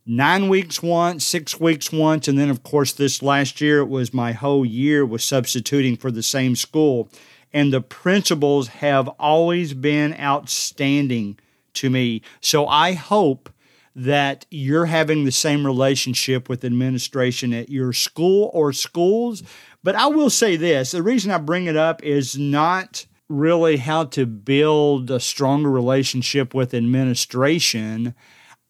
nine 0.06 0.48
weeks 0.48 0.82
once, 0.82 1.24
six 1.24 1.58
weeks 1.58 1.92
once, 1.92 2.28
and 2.28 2.38
then 2.38 2.50
of 2.50 2.62
course 2.62 2.92
this 2.92 3.22
last 3.22 3.60
year 3.60 3.80
it 3.80 3.88
was 3.88 4.14
my 4.14 4.32
whole 4.32 4.64
year 4.64 5.04
was 5.04 5.24
substituting 5.24 5.96
for 5.96 6.10
the 6.10 6.22
same 6.22 6.56
school. 6.56 7.10
And 7.52 7.72
the 7.72 7.80
principals 7.80 8.68
have 8.68 9.08
always 9.18 9.74
been 9.74 10.14
outstanding 10.20 11.38
to 11.74 11.90
me. 11.90 12.22
So 12.40 12.66
I 12.66 12.92
hope 12.92 13.50
that 13.94 14.46
you're 14.50 14.86
having 14.86 15.24
the 15.24 15.32
same 15.32 15.66
relationship 15.66 16.48
with 16.48 16.64
administration 16.64 17.52
at 17.52 17.68
your 17.68 17.92
school 17.92 18.50
or 18.52 18.72
schools. 18.72 19.42
But 19.82 19.96
I 19.96 20.06
will 20.06 20.30
say 20.30 20.56
this 20.56 20.92
the 20.92 21.02
reason 21.02 21.30
I 21.30 21.38
bring 21.38 21.66
it 21.66 21.76
up 21.76 22.02
is 22.04 22.38
not 22.38 23.06
really 23.28 23.76
how 23.76 24.04
to 24.04 24.24
build 24.24 25.10
a 25.10 25.20
stronger 25.20 25.70
relationship 25.70 26.54
with 26.54 26.74
administration. 26.74 28.14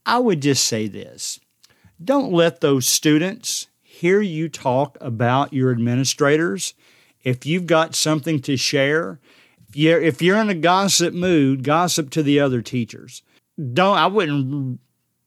I 0.06 0.18
would 0.18 0.40
just 0.40 0.64
say 0.64 0.88
this 0.88 1.40
don't 2.02 2.32
let 2.32 2.60
those 2.60 2.86
students 2.86 3.66
hear 3.82 4.20
you 4.20 4.48
talk 4.48 4.96
about 5.00 5.52
your 5.52 5.70
administrators. 5.72 6.74
If 7.24 7.46
you've 7.46 7.66
got 7.66 7.94
something 7.94 8.40
to 8.42 8.56
share, 8.56 9.18
if 9.74 10.22
you're, 10.22 10.38
in 10.38 10.50
a 10.50 10.54
gossip 10.54 11.14
mood, 11.14 11.62
gossip 11.62 12.10
to 12.10 12.22
the 12.22 12.40
other 12.40 12.62
teachers. 12.62 13.22
Don't 13.72 13.98
I 13.98 14.06
wouldn't 14.06 14.80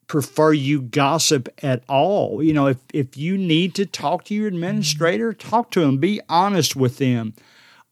prefer 0.08 0.52
you 0.52 0.82
gossip 0.82 1.48
at 1.64 1.84
all. 1.88 2.44
You 2.44 2.54
know, 2.54 2.68
if 2.68 2.78
if 2.94 3.18
you 3.18 3.38
need 3.38 3.76
to 3.76 3.86
talk 3.86 4.26
to 4.26 4.34
your 4.34 4.48
administrator, 4.48 5.34
mm-hmm. 5.34 5.50
talk 5.50 5.72
to 5.72 5.82
them. 5.82 5.98
Be 5.98 6.22
honest 6.28 6.76
with 6.76 6.98
them. 6.98 7.34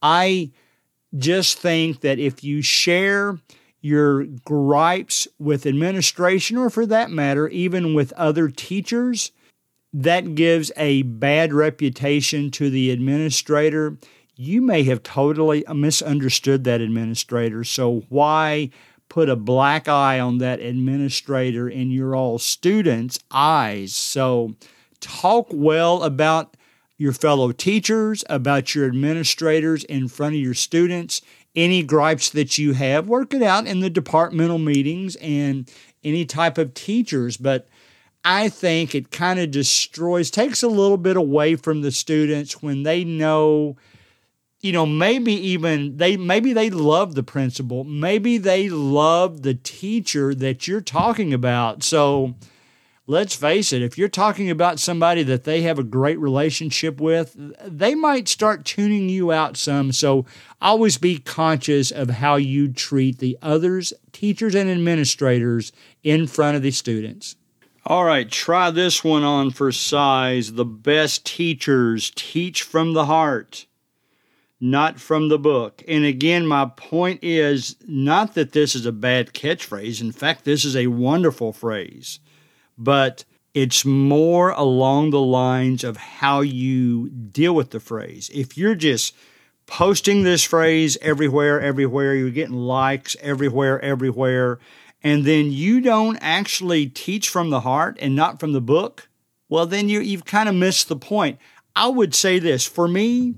I 0.02 0.50
just 1.16 1.58
think 1.58 2.00
that 2.00 2.18
if 2.18 2.44
you 2.44 2.62
share 2.62 3.38
your 3.80 4.24
gripes 4.44 5.26
with 5.38 5.66
administration, 5.66 6.56
or 6.56 6.68
for 6.68 6.84
that 6.86 7.10
matter, 7.10 7.48
even 7.48 7.94
with 7.94 8.12
other 8.12 8.48
teachers, 8.48 9.32
that 9.92 10.34
gives 10.34 10.70
a 10.76 11.02
bad 11.02 11.52
reputation 11.52 12.50
to 12.52 12.70
the 12.70 12.90
administrator. 12.90 13.96
You 14.36 14.62
may 14.62 14.84
have 14.84 15.02
totally 15.02 15.64
misunderstood 15.72 16.64
that 16.64 16.80
administrator. 16.80 17.64
So, 17.64 18.04
why 18.08 18.70
put 19.08 19.28
a 19.28 19.36
black 19.36 19.88
eye 19.88 20.20
on 20.20 20.38
that 20.38 20.60
administrator 20.60 21.68
in 21.68 21.90
your 21.90 22.14
all 22.14 22.38
students' 22.38 23.18
eyes? 23.30 23.94
So, 23.94 24.54
talk 25.00 25.48
well 25.50 26.02
about 26.02 26.56
your 26.96 27.12
fellow 27.12 27.50
teachers, 27.50 28.24
about 28.28 28.74
your 28.74 28.86
administrators 28.86 29.84
in 29.84 30.06
front 30.06 30.34
of 30.34 30.40
your 30.40 30.54
students 30.54 31.22
any 31.56 31.82
gripes 31.82 32.30
that 32.30 32.58
you 32.58 32.74
have, 32.74 33.08
work 33.08 33.34
it 33.34 33.42
out 33.42 33.66
in 33.66 33.80
the 33.80 33.90
departmental 33.90 34.58
meetings 34.58 35.16
and 35.16 35.70
any 36.04 36.24
type 36.24 36.58
of 36.58 36.74
teachers. 36.74 37.36
But 37.36 37.68
I 38.24 38.48
think 38.48 38.94
it 38.94 39.10
kind 39.10 39.38
of 39.38 39.50
destroys, 39.50 40.30
takes 40.30 40.62
a 40.62 40.68
little 40.68 40.98
bit 40.98 41.16
away 41.16 41.56
from 41.56 41.80
the 41.80 41.90
students 41.90 42.62
when 42.62 42.82
they 42.82 43.02
know, 43.02 43.76
you 44.60 44.72
know, 44.72 44.84
maybe 44.84 45.32
even 45.32 45.96
they, 45.96 46.16
maybe 46.16 46.52
they 46.52 46.68
love 46.68 47.14
the 47.14 47.22
principal, 47.22 47.84
maybe 47.84 48.36
they 48.36 48.68
love 48.68 49.42
the 49.42 49.54
teacher 49.54 50.34
that 50.34 50.68
you're 50.68 50.82
talking 50.82 51.32
about. 51.32 51.82
So, 51.82 52.34
let's 53.10 53.34
face 53.34 53.72
it, 53.72 53.82
if 53.82 53.98
you're 53.98 54.08
talking 54.08 54.50
about 54.50 54.78
somebody 54.78 55.24
that 55.24 55.42
they 55.42 55.62
have 55.62 55.80
a 55.80 55.82
great 55.82 56.18
relationship 56.20 57.00
with, 57.00 57.34
they 57.66 57.94
might 57.94 58.28
start 58.28 58.64
tuning 58.64 59.08
you 59.08 59.32
out 59.32 59.56
some. 59.56 59.90
So 59.90 60.24
always 60.60 60.96
be 60.96 61.18
conscious 61.18 61.90
of 61.90 62.08
how 62.10 62.36
you 62.36 62.72
treat 62.72 63.18
the 63.18 63.36
others, 63.42 63.92
teachers, 64.12 64.54
and 64.54 64.70
administrators 64.70 65.72
in 66.04 66.28
front 66.28 66.56
of 66.56 66.62
the 66.62 66.70
students. 66.70 67.34
All 67.86 68.04
right, 68.04 68.30
try 68.30 68.70
this 68.70 69.02
one 69.02 69.24
on 69.24 69.50
for 69.50 69.72
size. 69.72 70.52
The 70.52 70.64
best 70.64 71.24
teachers 71.24 72.12
teach 72.14 72.62
from 72.62 72.92
the 72.92 73.06
heart, 73.06 73.66
not 74.60 75.00
from 75.00 75.28
the 75.28 75.38
book. 75.38 75.82
And 75.88 76.04
again, 76.04 76.46
my 76.46 76.66
point 76.76 77.20
is 77.22 77.76
not 77.86 78.34
that 78.34 78.52
this 78.52 78.74
is 78.74 78.86
a 78.86 78.92
bad 78.92 79.32
catchphrase. 79.32 80.00
In 80.00 80.12
fact, 80.12 80.44
this 80.44 80.64
is 80.64 80.76
a 80.76 80.88
wonderful 80.88 81.52
phrase 81.52 82.20
but 82.80 83.24
it's 83.52 83.84
more 83.84 84.50
along 84.50 85.10
the 85.10 85.20
lines 85.20 85.84
of 85.84 85.96
how 85.98 86.40
you 86.40 87.10
deal 87.10 87.54
with 87.54 87.70
the 87.70 87.80
phrase. 87.80 88.30
If 88.32 88.56
you're 88.56 88.74
just 88.74 89.14
posting 89.66 90.22
this 90.22 90.42
phrase 90.42 90.96
everywhere, 91.02 91.60
everywhere, 91.60 92.14
you're 92.14 92.30
getting 92.30 92.56
likes 92.56 93.16
everywhere, 93.20 93.80
everywhere, 93.84 94.58
and 95.02 95.24
then 95.24 95.50
you 95.52 95.80
don't 95.80 96.18
actually 96.20 96.86
teach 96.86 97.28
from 97.28 97.50
the 97.50 97.60
heart 97.60 97.96
and 98.00 98.14
not 98.14 98.38
from 98.40 98.52
the 98.52 98.60
book, 98.60 99.08
well, 99.48 99.66
then 99.66 99.88
you, 99.88 100.00
you've 100.00 100.24
kind 100.24 100.48
of 100.48 100.54
missed 100.54 100.88
the 100.88 100.96
point. 100.96 101.38
I 101.74 101.88
would 101.88 102.14
say 102.14 102.38
this 102.38 102.66
for 102.66 102.86
me, 102.86 103.34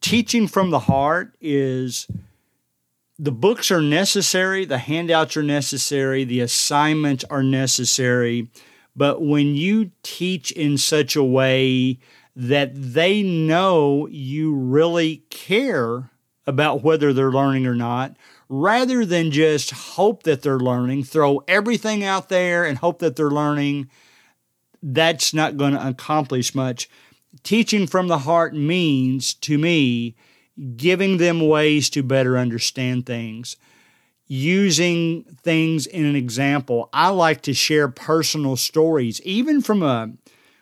teaching 0.00 0.46
from 0.46 0.70
the 0.70 0.80
heart 0.80 1.34
is 1.40 2.06
the 3.18 3.32
books 3.32 3.70
are 3.70 3.80
necessary, 3.80 4.64
the 4.64 4.78
handouts 4.78 5.36
are 5.36 5.42
necessary, 5.42 6.24
the 6.24 6.40
assignments 6.40 7.24
are 7.24 7.42
necessary 7.42 8.48
but 8.98 9.22
when 9.22 9.54
you 9.54 9.92
teach 10.02 10.50
in 10.50 10.76
such 10.76 11.14
a 11.14 11.22
way 11.22 12.00
that 12.34 12.72
they 12.74 13.22
know 13.22 14.08
you 14.08 14.52
really 14.52 15.18
care 15.30 16.10
about 16.48 16.82
whether 16.82 17.12
they're 17.12 17.30
learning 17.30 17.64
or 17.64 17.76
not, 17.76 18.16
rather 18.48 19.04
than 19.04 19.30
just 19.30 19.70
hope 19.70 20.22
that 20.22 20.42
they're 20.42 20.58
learning, 20.58 21.04
throw 21.04 21.42
everything 21.48 22.04
out 22.04 22.28
there 22.28 22.64
and 22.64 22.78
hope 22.78 22.98
that 23.00 23.16
they're 23.16 23.30
learning, 23.30 23.90
that's 24.82 25.34
not 25.34 25.56
going 25.56 25.72
to 25.72 25.88
accomplish 25.88 26.54
much. 26.54 26.88
Teaching 27.42 27.86
from 27.86 28.08
the 28.08 28.18
heart 28.18 28.54
means, 28.54 29.34
to 29.34 29.58
me, 29.58 30.16
giving 30.76 31.18
them 31.18 31.46
ways 31.46 31.90
to 31.90 32.02
better 32.02 32.38
understand 32.38 33.06
things 33.06 33.56
using 34.28 35.24
things 35.42 35.86
in 35.86 36.04
an 36.04 36.14
example. 36.14 36.90
I 36.92 37.08
like 37.08 37.42
to 37.42 37.54
share 37.54 37.88
personal 37.88 38.56
stories, 38.56 39.20
even 39.22 39.62
from 39.62 39.82
a 39.82 40.10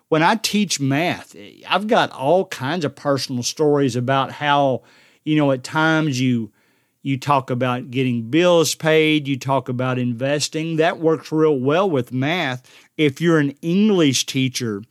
when 0.09 0.23
I 0.23 0.37
teach 0.37 0.79
math, 0.79 1.35
I've 1.69 1.89
got 1.89 2.13
all 2.13 2.47
kinds 2.47 2.85
of 2.85 2.95
personal 2.95 3.43
stories 3.43 3.97
about 3.97 4.31
how, 4.31 4.85
you 5.25 5.37
know, 5.37 5.51
at 5.51 5.65
times 5.65 6.21
you 6.21 6.53
you 7.07 7.17
talk 7.17 7.51
about 7.51 7.93
getting 7.93 8.31
bills 8.31 8.75
paid, 8.75 9.29
you 9.29 9.39
talk 9.39 9.69
about 9.69 9.97
investing. 9.97 10.75
That 10.75 10.99
works 10.99 11.31
real 11.31 11.57
well 11.57 11.89
with 11.89 12.13
math. 12.13 12.69
If 12.97 13.21
you're 13.21 13.39
an 13.39 13.55
English 13.63 14.27
teacher, 14.27 14.83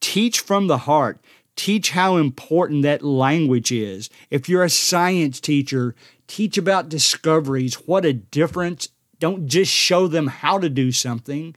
teach 0.00 0.38
from 0.38 0.68
the 0.68 0.78
heart. 0.78 1.20
Teach 1.56 1.90
how 1.90 2.18
important 2.18 2.82
that 2.82 3.02
language 3.02 3.72
is. 3.72 4.08
If 4.30 4.48
you're 4.48 4.62
a 4.62 4.70
science 4.70 5.40
teacher, 5.40 5.96
teach 6.28 6.56
about 6.56 6.88
discoveries, 6.88 7.74
what 7.86 8.04
a 8.04 8.12
difference. 8.12 8.90
Don't 9.18 9.48
just 9.48 9.72
show 9.72 10.06
them 10.06 10.28
how 10.28 10.58
to 10.58 10.68
do 10.68 10.92
something. 10.92 11.56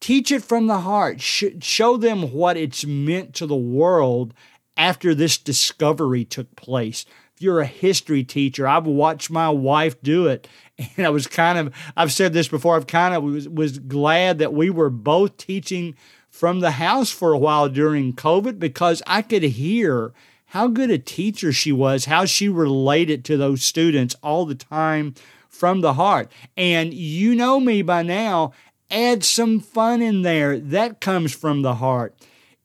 Teach 0.00 0.30
it 0.30 0.42
from 0.42 0.66
the 0.66 0.80
heart. 0.80 1.22
Show 1.22 1.96
them 1.96 2.32
what 2.34 2.58
it's 2.58 2.84
meant 2.84 3.32
to 3.36 3.46
the 3.46 3.56
world 3.56 4.34
after 4.76 5.14
this 5.14 5.38
discovery 5.38 6.26
took 6.26 6.54
place. 6.56 7.06
If 7.36 7.42
you're 7.42 7.60
a 7.60 7.66
history 7.66 8.24
teacher, 8.24 8.66
I've 8.66 8.86
watched 8.86 9.30
my 9.30 9.50
wife 9.50 10.00
do 10.02 10.26
it. 10.26 10.48
And 10.96 11.06
I 11.06 11.10
was 11.10 11.26
kind 11.26 11.58
of, 11.58 11.74
I've 11.96 12.12
said 12.12 12.34
this 12.34 12.48
before, 12.48 12.76
I've 12.76 12.86
kind 12.86 13.14
of 13.14 13.22
was, 13.22 13.48
was 13.48 13.78
glad 13.78 14.38
that 14.38 14.52
we 14.52 14.68
were 14.68 14.90
both 14.90 15.38
teaching 15.38 15.94
from 16.28 16.60
the 16.60 16.72
house 16.72 17.10
for 17.10 17.32
a 17.32 17.38
while 17.38 17.70
during 17.70 18.12
COVID 18.12 18.58
because 18.58 19.02
I 19.06 19.22
could 19.22 19.42
hear 19.42 20.12
how 20.46 20.68
good 20.68 20.90
a 20.90 20.98
teacher 20.98 21.50
she 21.50 21.72
was, 21.72 22.04
how 22.04 22.26
she 22.26 22.50
related 22.50 23.24
to 23.24 23.38
those 23.38 23.64
students 23.64 24.14
all 24.22 24.44
the 24.44 24.54
time 24.54 25.14
from 25.48 25.80
the 25.80 25.94
heart. 25.94 26.30
And 26.56 26.92
you 26.92 27.34
know 27.34 27.58
me 27.58 27.80
by 27.80 28.02
now, 28.02 28.52
add 28.90 29.24
some 29.24 29.60
fun 29.60 30.02
in 30.02 30.22
there. 30.22 30.58
That 30.58 31.00
comes 31.00 31.34
from 31.34 31.62
the 31.62 31.76
heart. 31.76 32.14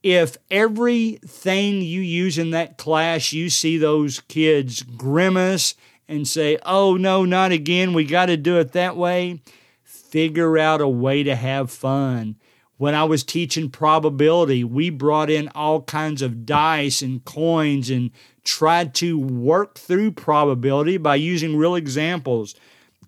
If 0.04 0.38
everything 0.50 1.82
you 1.82 2.02
use 2.02 2.38
in 2.38 2.52
that 2.52 2.78
class, 2.78 3.34
you 3.34 3.50
see 3.50 3.78
those 3.78 4.20
kids 4.22 4.82
grimace 4.82 5.76
and 6.08 6.28
say, 6.28 6.58
oh, 6.66 6.98
no, 6.98 7.24
not 7.24 7.52
again, 7.52 7.94
we 7.94 8.04
got 8.04 8.26
to 8.26 8.36
do 8.36 8.58
it 8.58 8.72
that 8.72 8.98
way, 8.98 9.42
figure 9.84 10.58
out 10.58 10.82
a 10.82 10.88
way 10.88 11.24
to 11.24 11.36
have 11.36 11.72
fun. 11.72 12.36
When 12.78 12.96
I 12.96 13.04
was 13.04 13.24
teaching 13.24 13.70
probability, 13.70 14.64
we 14.64 14.90
brought 14.90 15.30
in 15.30 15.50
all 15.50 15.84
kinds 15.84 16.24
of 16.24 16.48
dice 16.48 17.04
and 17.04 17.24
coins 17.24 17.92
and 17.92 18.10
tried 18.44 18.96
to 18.96 19.20
work 19.20 19.78
through 19.78 20.14
probability 20.14 20.98
by 20.98 21.16
using 21.16 21.56
real 21.56 21.76
examples. 21.76 22.56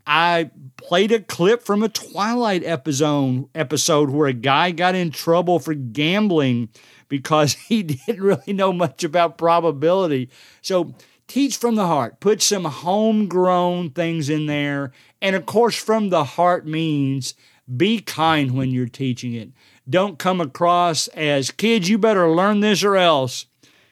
I 0.05 0.51
played 0.77 1.11
a 1.11 1.21
clip 1.21 1.63
from 1.63 1.81
a 1.81 1.89
Twilight 1.89 2.63
episode 2.63 3.49
episode 3.55 4.09
where 4.09 4.27
a 4.27 4.33
guy 4.33 4.71
got 4.71 4.95
in 4.95 5.11
trouble 5.11 5.59
for 5.59 5.73
gambling 5.73 6.69
because 7.07 7.53
he 7.69 7.83
didn't 7.83 8.21
really 8.21 8.53
know 8.53 8.73
much 8.73 9.03
about 9.03 9.37
probability. 9.37 10.29
So 10.61 10.93
teach 11.27 11.57
from 11.57 11.75
the 11.75 11.87
heart. 11.87 12.19
Put 12.19 12.41
some 12.41 12.65
homegrown 12.65 13.91
things 13.91 14.29
in 14.29 14.45
there. 14.45 14.91
And 15.21 15.35
of 15.35 15.45
course, 15.45 15.75
from 15.75 16.09
the 16.09 16.23
heart 16.23 16.65
means 16.65 17.33
be 17.77 17.99
kind 17.99 18.51
when 18.51 18.71
you're 18.71 18.87
teaching 18.87 19.33
it. 19.33 19.51
Don't 19.89 20.19
come 20.19 20.41
across 20.41 21.07
as, 21.09 21.51
kids, 21.51 21.89
you 21.89 21.97
better 21.97 22.29
learn 22.29 22.59
this 22.59 22.83
or 22.83 22.95
else. 22.95 23.45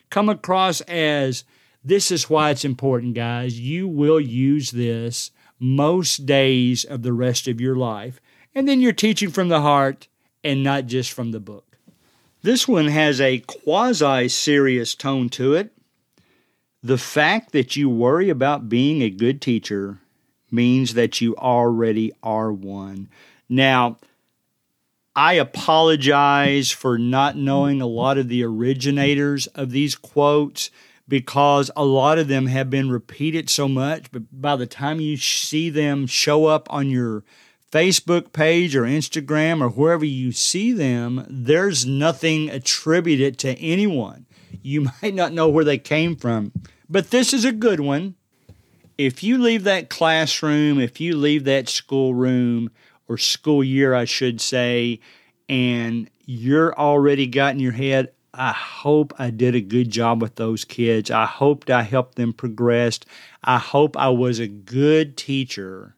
Come 0.10 0.30
across 0.30 0.82
as, 0.82 1.44
this 1.84 2.12
is 2.12 2.30
why 2.30 2.50
it's 2.52 2.66
important, 2.66 3.14
guys. 3.14 3.60
You 3.60 3.88
will 3.88 4.20
use 4.20 4.72
this 4.72 5.32
most 5.62 6.26
days 6.26 6.84
of 6.84 7.04
the 7.04 7.14
rest 7.14 7.48
of 7.48 7.62
your 7.62 7.76
life. 7.76 8.20
And 8.56 8.68
then 8.68 8.82
you're 8.82 8.92
teaching 8.92 9.30
from 9.30 9.48
the 9.48 9.62
heart 9.62 10.08
and 10.44 10.64
not 10.64 10.88
just 10.88 11.14
from 11.14 11.32
the 11.32 11.40
book. 11.40 11.78
This 12.42 12.68
one 12.68 12.88
has 12.88 13.22
a 13.22 13.40
quasi 13.40 14.28
serious 14.28 14.96
tone 14.96 15.30
to 15.30 15.54
it. 15.54 15.72
The 16.82 16.98
fact 16.98 17.52
that 17.52 17.76
you 17.76 17.90
worry 17.90 18.30
about 18.30 18.68
being 18.68 19.04
a 19.04 19.12
good 19.12 19.40
teacher 19.40 20.00
means 20.50 20.96
that 20.96 21.22
you 21.22 21.36
already 21.38 22.12
are 22.24 22.52
one. 22.52 23.08
Now, 23.48 24.00
I 25.16 25.34
apologize 25.34 26.72
for 26.72 26.98
not 26.98 27.38
knowing 27.38 27.82
a 27.82 27.86
lot 27.86 28.18
of 28.18 28.30
the 28.30 28.44
originators 28.44 29.46
of 29.48 29.70
these 29.70 29.96
quotes 29.96 30.72
because 31.12 31.70
a 31.76 31.84
lot 31.84 32.18
of 32.18 32.30
them 32.30 32.46
have 32.46 32.70
been 32.70 32.90
repeated 32.90 33.50
so 33.50 33.68
much, 33.68 34.10
but 34.14 34.24
by 34.32 34.56
the 34.56 34.66
time 34.66 35.02
you 35.02 35.18
see 35.18 35.70
them 35.70 36.08
show 36.08 36.46
up 36.46 36.72
on 36.72 36.90
your 36.90 37.26
Facebook 37.70 38.32
page 38.32 38.78
or 38.78 38.84
Instagram 38.84 39.62
or 39.62 39.68
wherever 39.68 40.06
you 40.06 40.32
see 40.32 40.72
them, 40.72 41.26
there's 41.30 41.86
nothing 41.86 42.50
attributed 42.50 43.38
to 43.40 43.60
anyone. 43.60 44.26
You 44.62 44.88
might 45.04 45.14
not 45.14 45.34
know 45.34 45.50
where 45.50 45.66
they 45.66 45.78
came 45.78 46.16
from, 46.16 46.54
but 46.90 47.12
this 47.12 47.34
is 47.34 47.44
a 47.44 47.52
good 47.52 47.82
one. 47.82 48.16
If 48.98 49.22
you 49.22 49.38
leave 49.38 49.66
that 49.66 49.90
classroom, 49.90 50.80
if 50.80 51.02
you 51.02 51.18
leave 51.18 51.44
that 51.44 51.68
schoolroom 51.68 52.72
or 53.10 53.18
school 53.18 53.66
year, 53.66 53.94
I 53.94 54.06
should 54.06 54.40
say, 54.40 55.02
and 55.50 56.10
you're 56.26 56.74
already 56.74 57.28
got 57.28 57.54
in 57.54 57.60
your 57.60 57.74
head, 57.74 58.14
I 58.42 58.54
hope 58.54 59.14
I 59.20 59.30
did 59.30 59.54
a 59.54 59.62
good 59.62 59.92
job 59.92 60.20
with 60.20 60.34
those 60.34 60.66
kids. 60.66 61.12
I 61.12 61.28
hoped 61.28 61.70
I 61.70 61.84
helped 61.84 62.16
them 62.16 62.34
progress. 62.34 63.00
I 63.44 63.60
hope 63.60 63.96
I 63.96 64.10
was 64.10 64.40
a 64.40 64.48
good 64.48 65.16
teacher. 65.16 65.96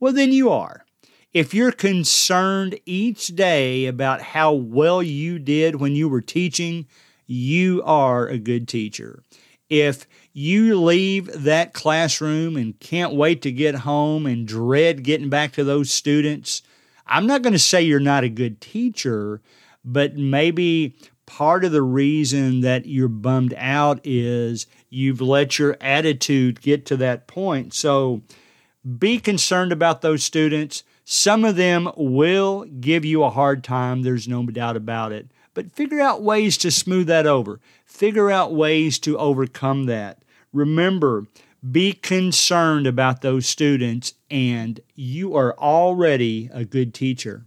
Well, 0.00 0.12
then 0.12 0.32
you 0.32 0.50
are. 0.50 0.84
If 1.32 1.54
you're 1.54 1.70
concerned 1.70 2.80
each 2.84 3.28
day 3.28 3.86
about 3.86 4.22
how 4.22 4.52
well 4.52 5.04
you 5.04 5.38
did 5.38 5.76
when 5.76 5.94
you 5.94 6.08
were 6.08 6.20
teaching, 6.20 6.88
you 7.28 7.80
are 7.84 8.26
a 8.26 8.38
good 8.38 8.66
teacher. 8.66 9.22
If 9.68 10.08
you 10.32 10.80
leave 10.80 11.44
that 11.44 11.74
classroom 11.74 12.56
and 12.56 12.76
can't 12.80 13.14
wait 13.14 13.40
to 13.42 13.52
get 13.52 13.76
home 13.76 14.26
and 14.26 14.48
dread 14.48 15.04
getting 15.04 15.30
back 15.30 15.52
to 15.52 15.62
those 15.62 15.92
students, 15.92 16.60
I'm 17.06 17.28
not 17.28 17.42
going 17.42 17.52
to 17.52 17.58
say 17.60 17.82
you're 17.82 18.00
not 18.00 18.24
a 18.24 18.28
good 18.28 18.60
teacher, 18.60 19.40
but 19.84 20.16
maybe 20.16 20.96
part 21.26 21.64
of 21.64 21.72
the 21.72 21.82
reason 21.82 22.60
that 22.60 22.86
you're 22.86 23.08
bummed 23.08 23.54
out 23.56 24.00
is 24.04 24.66
you've 24.90 25.20
let 25.20 25.58
your 25.58 25.76
attitude 25.80 26.60
get 26.60 26.86
to 26.86 26.96
that 26.98 27.26
point. 27.26 27.74
So 27.74 28.22
be 28.98 29.18
concerned 29.18 29.72
about 29.72 30.02
those 30.02 30.22
students. 30.22 30.82
Some 31.04 31.44
of 31.44 31.56
them 31.56 31.90
will 31.96 32.64
give 32.64 33.04
you 33.04 33.24
a 33.24 33.30
hard 33.30 33.64
time, 33.64 34.02
there's 34.02 34.28
no 34.28 34.44
doubt 34.46 34.76
about 34.76 35.12
it. 35.12 35.30
But 35.52 35.70
figure 35.72 36.00
out 36.00 36.22
ways 36.22 36.56
to 36.58 36.70
smooth 36.70 37.06
that 37.06 37.26
over. 37.26 37.60
Figure 37.86 38.30
out 38.30 38.54
ways 38.54 38.98
to 39.00 39.16
overcome 39.18 39.84
that. 39.84 40.24
Remember, 40.52 41.26
be 41.70 41.92
concerned 41.92 42.86
about 42.86 43.22
those 43.22 43.46
students, 43.46 44.14
and 44.30 44.80
you 44.94 45.34
are 45.36 45.56
already 45.58 46.50
a 46.52 46.64
good 46.64 46.92
teacher. 46.92 47.46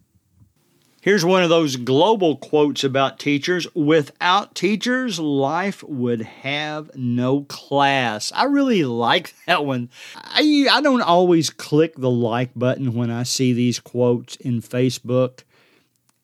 Here's 1.08 1.24
one 1.24 1.42
of 1.42 1.48
those 1.48 1.78
global 1.78 2.36
quotes 2.36 2.84
about 2.84 3.18
teachers 3.18 3.66
without 3.74 4.56
teachers, 4.56 5.18
life 5.22 5.82
would 5.84 6.20
have 6.20 6.94
no 6.98 7.44
class. 7.44 8.30
I 8.36 8.44
really 8.44 8.84
like 8.84 9.34
that 9.48 9.64
one. 9.64 9.90
I, 10.18 10.68
I 10.70 10.82
don't 10.82 11.02
always 11.02 11.50
click 11.50 11.96
the 11.96 12.10
like 12.10 12.50
button 12.58 12.94
when 12.94 13.10
I 13.10 13.24
see 13.24 13.54
these 13.54 13.80
quotes 13.80 14.36
in 14.36 14.62
Facebook. 14.62 15.44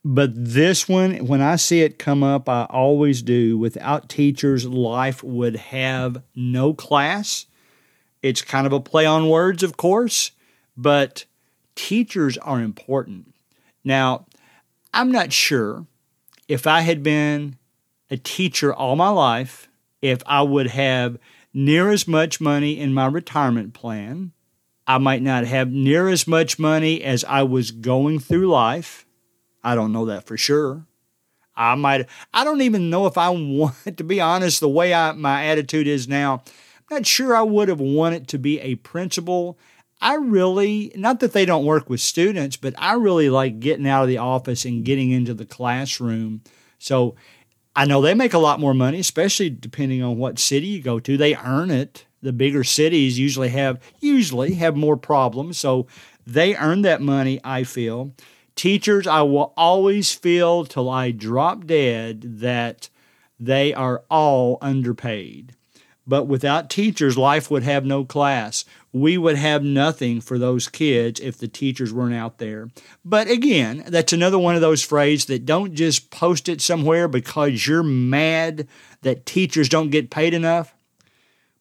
But 0.04 0.32
this 0.36 0.90
one, 0.90 1.28
when 1.28 1.40
I 1.40 1.56
see 1.56 1.82
it 1.82 1.98
come 1.98 2.22
up, 2.22 2.50
I 2.50 2.66
always 2.66 3.22
do. 3.22 3.58
Without 3.58 4.10
teachers, 4.10 4.66
life 4.66 5.24
would 5.24 5.56
have 5.56 6.22
no 6.36 6.74
class. 6.74 7.46
It's 8.22 8.42
kind 8.42 8.68
of 8.68 8.74
a 8.74 8.82
play 8.82 9.06
on 9.06 9.30
words, 9.30 9.64
of 9.64 9.78
course, 9.78 10.32
but 10.76 11.24
teachers 11.74 12.38
are 12.40 12.60
important. 12.60 13.34
Now, 13.86 14.26
I'm 14.94 15.12
not 15.12 15.34
sure 15.34 15.88
if 16.48 16.68
I 16.68 16.82
had 16.82 17.02
been 17.02 17.58
a 18.12 18.18
teacher 18.18 18.74
all 18.74 18.96
my 18.96 19.10
life, 19.10 19.68
if 20.02 20.22
I 20.26 20.44
would 20.44 20.68
have 20.68 21.18
near 21.54 21.90
as 21.90 22.08
much 22.08 22.40
money 22.40 22.80
in 22.80 22.94
my 22.94 23.08
retirement 23.08 23.74
plan. 23.74 24.32
I 24.86 24.98
might 24.98 25.22
not 25.22 25.46
have 25.46 25.72
near 25.72 26.10
as 26.10 26.28
much 26.28 26.60
money 26.60 27.02
as 27.04 27.24
I 27.24 27.44
was 27.44 27.72
going 27.72 28.20
through 28.20 28.48
life. 28.48 29.06
I 29.64 29.76
don't 29.76 29.94
know 29.94 30.06
that 30.06 30.26
for 30.26 30.36
sure. 30.36 30.86
I 31.56 31.76
might, 31.76 32.08
I 32.34 32.44
don't 32.44 32.62
even 32.62 32.90
know 32.90 33.06
if 33.06 33.18
I 33.18 33.30
want, 33.32 33.98
to 33.98 34.04
be 34.04 34.20
honest, 34.20 34.60
the 34.60 34.70
way 34.70 34.94
I, 34.94 35.14
my 35.14 35.46
attitude 35.46 35.88
is 35.88 36.08
now, 36.08 36.44
I'm 36.90 36.98
not 36.98 37.06
sure 37.06 37.36
I 37.36 37.44
would 37.44 37.70
have 37.70 37.80
wanted 37.80 38.28
to 38.30 38.38
be 38.38 38.60
a 38.60 38.76
principal. 38.76 39.58
I 40.04 40.16
really, 40.16 40.92
not 40.96 41.22
that 41.22 41.32
they 41.32 41.46
don't 41.46 41.64
work 41.64 41.90
with 41.90 42.02
students, 42.02 42.58
but 42.58 42.74
I 42.78 42.94
really 42.96 43.30
like 43.30 43.62
getting 43.62 43.88
out 43.88 44.04
of 44.04 44.10
the 44.10 44.18
office 44.18 44.66
and 44.66 44.84
getting 44.84 45.12
into 45.12 45.34
the 45.34 45.46
classroom. 45.46 46.42
So 46.78 47.16
I 47.74 47.86
know 47.86 48.02
they 48.02 48.14
make 48.14 48.34
a 48.34 48.40
lot 48.40 48.60
more 48.60 48.74
money, 48.74 49.00
especially 49.00 49.50
depending 49.50 50.04
on 50.04 50.18
what 50.18 50.40
city 50.40 50.68
you 50.68 50.82
go 50.82 51.00
to. 51.00 51.16
They 51.16 51.36
earn 51.36 51.72
it. 51.72 52.06
The 52.22 52.34
bigger 52.34 52.66
cities 52.66 53.18
usually 53.18 53.48
have 53.50 53.82
usually 54.02 54.56
have 54.56 54.76
more 54.76 54.98
problems, 54.98 55.58
so 55.58 55.88
they 56.28 56.56
earn 56.56 56.82
that 56.82 57.02
money, 57.02 57.40
I 57.42 57.64
feel. 57.64 58.14
Teachers, 58.56 59.08
I 59.08 59.22
will 59.22 59.54
always 59.56 60.14
feel 60.14 60.66
till 60.66 60.90
I 60.90 61.12
drop 61.12 61.66
dead 61.66 62.40
that 62.40 62.90
they 63.40 63.74
are 63.74 64.04
all 64.10 64.58
underpaid. 64.62 65.56
But 66.06 66.28
without 66.28 66.70
teachers, 66.70 67.18
life 67.18 67.50
would 67.50 67.64
have 67.64 67.86
no 67.86 68.04
class. 68.04 68.66
We 68.94 69.18
would 69.18 69.38
have 69.38 69.64
nothing 69.64 70.22
for 70.22 70.38
those 70.38 70.70
kids 70.70 71.20
if 71.20 71.38
the 71.38 71.48
teachers 71.48 71.92
weren't 71.92 72.14
out 72.14 72.38
there. 72.38 72.70
But 73.04 73.28
again, 73.28 73.84
that's 73.88 74.14
another 74.14 74.38
one 74.38 74.54
of 74.54 74.62
those 74.62 74.84
phrases 74.84 75.26
that 75.26 75.46
don't 75.46 75.74
just 75.74 76.12
post 76.12 76.48
it 76.48 76.62
somewhere 76.62 77.08
because 77.08 77.66
you're 77.66 77.82
mad 77.84 78.68
that 79.02 79.26
teachers 79.26 79.68
don't 79.68 79.90
get 79.90 80.12
paid 80.12 80.36
enough. 80.36 80.76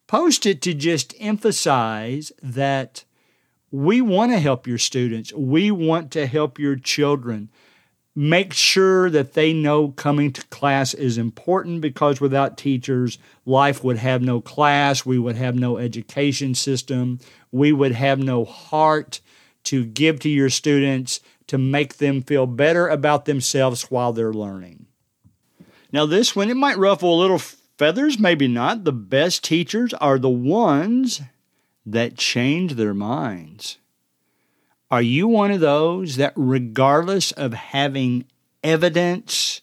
Post 0.05 0.45
it 0.45 0.61
to 0.61 0.75
just 0.75 1.15
emphasize 1.19 2.31
that 2.43 3.03
we 3.71 3.99
want 3.99 4.31
to 4.31 4.39
help 4.39 4.67
your 4.67 4.77
students. 4.77 5.33
We 5.33 5.71
want 5.71 6.11
to 6.11 6.27
help 6.27 6.59
your 6.59 6.75
children. 6.75 7.49
Make 8.15 8.53
sure 8.53 9.09
that 9.09 9.33
they 9.33 9.53
know 9.53 9.89
coming 9.89 10.31
to 10.33 10.45
class 10.47 10.93
is 10.93 11.17
important 11.17 11.81
because 11.81 12.21
without 12.21 12.57
teachers, 12.57 13.17
life 13.43 13.83
would 13.83 13.97
have 13.97 14.21
no 14.21 14.39
class. 14.39 15.03
We 15.03 15.17
would 15.17 15.35
have 15.35 15.55
no 15.55 15.77
education 15.77 16.53
system. 16.53 17.19
We 17.51 17.71
would 17.71 17.93
have 17.93 18.19
no 18.19 18.45
heart 18.45 19.19
to 19.63 19.85
give 19.85 20.19
to 20.19 20.29
your 20.29 20.51
students 20.51 21.21
to 21.47 21.57
make 21.57 21.97
them 21.97 22.21
feel 22.21 22.45
better 22.45 22.87
about 22.87 23.25
themselves 23.25 23.89
while 23.89 24.13
they're 24.13 24.33
learning. 24.33 24.85
Now, 25.91 26.05
this 26.05 26.35
one, 26.35 26.49
it 26.49 26.57
might 26.57 26.77
ruffle 26.77 27.15
a 27.15 27.21
little 27.21 27.39
feathers, 27.39 28.19
maybe 28.19 28.47
not. 28.47 28.83
The 28.83 28.91
best 28.91 29.43
teachers 29.43 29.93
are 29.95 30.19
the 30.19 30.29
ones 30.29 31.21
that 31.85 32.17
change 32.17 32.75
their 32.75 32.93
minds. 32.93 33.77
Are 34.93 35.01
you 35.01 35.27
one 35.27 35.49
of 35.49 35.59
those 35.59 36.17
that, 36.17 36.33
regardless 36.35 37.31
of 37.31 37.51
having 37.51 38.25
evidence 38.63 39.61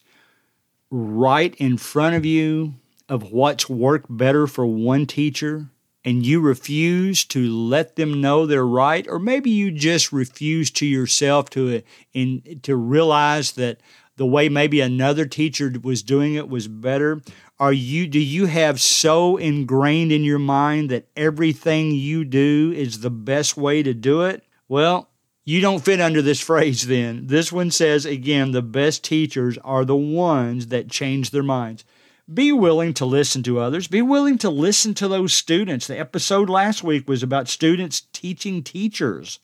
right 0.91 1.55
in 1.55 1.77
front 1.77 2.17
of 2.17 2.27
you 2.27 2.75
of 3.09 3.31
what's 3.31 3.71
worked 3.71 4.07
better 4.09 4.49
for 4.49 4.67
one 4.67 5.07
teacher, 5.07 5.69
and 6.05 6.27
you 6.27 6.41
refuse 6.41 7.25
to 7.27 7.49
let 7.49 7.95
them 7.95 8.21
know 8.21 8.45
they're 8.45 8.67
right, 8.67 9.07
or 9.07 9.21
maybe 9.21 9.51
you 9.51 9.71
just 9.71 10.11
refuse 10.11 10.69
to 10.73 10.85
yourself 10.85 11.49
to 11.51 11.81
in, 12.13 12.59
to 12.65 12.75
realize 12.75 13.53
that 13.53 13.79
the 14.17 14.27
way 14.27 14.49
maybe 14.49 14.81
another 14.81 15.27
teacher 15.27 15.73
was 15.81 16.03
doing 16.03 16.35
it 16.35 16.49
was 16.49 16.67
better. 16.67 17.23
Are 17.61 17.73
you 17.73 18.09
do 18.09 18.19
you 18.19 18.47
have 18.47 18.81
so 18.81 19.37
ingrained 19.37 20.11
in 20.11 20.25
your 20.25 20.41
mind 20.41 20.91
that 20.91 21.07
everything 21.15 21.93
you 21.93 22.25
do 22.25 22.75
is 22.77 22.99
the 22.99 23.11
best 23.11 23.57
way 23.57 23.85
to 23.85 23.95
do 23.95 24.23
it? 24.23 24.43
Well, 24.67 25.10
you 25.45 25.61
don't 25.61 25.85
fit 25.85 26.01
under 26.01 26.23
this 26.23 26.41
phrase 26.41 26.87
then. 26.87 27.27
This 27.27 27.51
one 27.51 27.71
says 27.71 28.05
again, 28.05 28.53
the 28.53 28.63
best 28.63 29.03
teachers 29.03 29.59
are 29.59 29.85
the 29.85 29.97
ones 29.97 30.69
that 30.69 30.91
change 30.91 31.31
their 31.31 31.43
minds. 31.43 31.85
Be 32.33 32.53
willing 32.53 32.95
to 32.95 33.05
listen 33.05 33.43
to 33.45 33.59
others. 33.59 33.89
Be 33.89 34.03
willing 34.03 34.39
to 34.39 34.51
listen 34.51 34.95
to 34.95 35.09
those 35.09 35.33
students. 35.33 35.87
The 35.89 35.99
episode 35.99 36.49
last 36.49 36.85
week 36.85 37.09
was 37.09 37.23
about 37.23 37.49
students 37.49 38.03
teaching 38.13 38.63
teachers. 38.63 39.41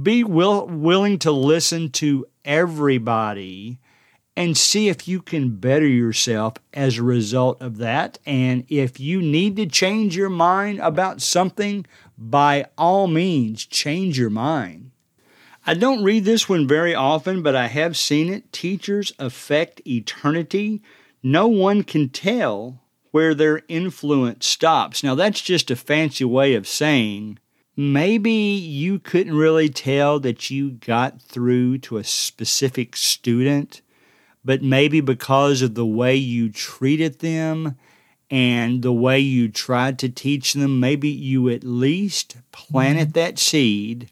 Be 0.00 0.24
will, 0.24 0.66
willing 0.66 1.18
to 1.18 1.32
listen 1.32 1.90
to 1.92 2.26
everybody 2.44 3.78
and 4.36 4.56
see 4.56 4.88
if 4.88 5.06
you 5.06 5.20
can 5.20 5.56
better 5.56 5.86
yourself 5.86 6.54
as 6.72 6.96
a 6.96 7.02
result 7.02 7.60
of 7.60 7.76
that. 7.78 8.18
And 8.24 8.64
if 8.68 8.98
you 8.98 9.20
need 9.20 9.56
to 9.56 9.66
change 9.66 10.16
your 10.16 10.30
mind 10.30 10.78
about 10.78 11.20
something, 11.20 11.84
by 12.16 12.66
all 12.78 13.08
means, 13.08 13.66
change 13.66 14.18
your 14.18 14.30
mind. 14.30 14.89
I 15.66 15.74
don't 15.74 16.02
read 16.02 16.24
this 16.24 16.48
one 16.48 16.66
very 16.66 16.94
often, 16.94 17.42
but 17.42 17.54
I 17.54 17.66
have 17.66 17.96
seen 17.96 18.32
it. 18.32 18.52
Teachers 18.52 19.12
affect 19.18 19.82
eternity 19.86 20.82
no 21.22 21.48
one 21.48 21.82
can 21.82 22.08
tell 22.08 22.80
where 23.10 23.34
their 23.34 23.62
influence 23.68 24.46
stops. 24.46 25.02
Now, 25.02 25.14
that's 25.14 25.40
just 25.42 25.70
a 25.70 25.76
fancy 25.76 26.24
way 26.24 26.54
of 26.54 26.68
saying 26.68 27.38
maybe 27.76 28.30
you 28.30 28.98
couldn't 28.98 29.34
really 29.36 29.68
tell 29.68 30.20
that 30.20 30.50
you 30.50 30.70
got 30.70 31.20
through 31.20 31.78
to 31.78 31.98
a 31.98 32.04
specific 32.04 32.96
student, 32.96 33.82
but 34.44 34.62
maybe 34.62 35.00
because 35.00 35.62
of 35.62 35.74
the 35.74 35.86
way 35.86 36.14
you 36.14 36.50
treated 36.50 37.18
them 37.18 37.76
and 38.30 38.82
the 38.82 38.92
way 38.92 39.18
you 39.18 39.48
tried 39.48 39.98
to 39.98 40.08
teach 40.08 40.52
them, 40.54 40.78
maybe 40.78 41.08
you 41.08 41.48
at 41.48 41.64
least 41.64 42.36
planted 42.52 43.08
mm-hmm. 43.08 43.20
that 43.20 43.38
seed 43.38 44.08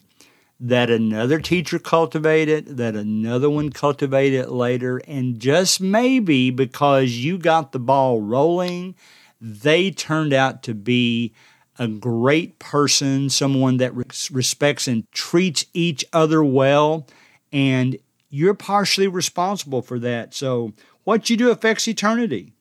that 0.59 0.89
another 0.89 1.39
teacher 1.39 1.79
cultivated, 1.79 2.77
that 2.77 2.95
another 2.95 3.49
one 3.49 3.69
cultivated 3.69 4.49
later, 4.49 4.97
and 5.07 5.39
just 5.39 5.79
maybe 5.79 6.49
because 6.49 7.11
you 7.11 7.37
got 7.37 7.71
the 7.71 7.79
ball 7.79 8.21
rolling, 8.21 8.95
they 9.39 9.89
turned 9.89 10.33
out 10.33 10.61
to 10.63 10.73
be 10.73 11.33
a 11.77 11.87
great 11.87 12.59
person, 12.59 13.29
someone 13.29 13.77
that 13.77 13.93
respects 13.95 14.87
and 14.87 15.09
treats 15.13 15.65
each 15.73 16.03
other 16.11 16.43
well, 16.43 17.07
and 17.53 17.97
you're 18.29 18.53
partially 18.53 19.07
responsible 19.07 19.81
for 19.81 19.97
that. 19.99 20.33
So, 20.33 20.73
what 21.05 21.29
you 21.29 21.37
do 21.37 21.49
affects 21.51 21.87
eternity. 21.87 22.53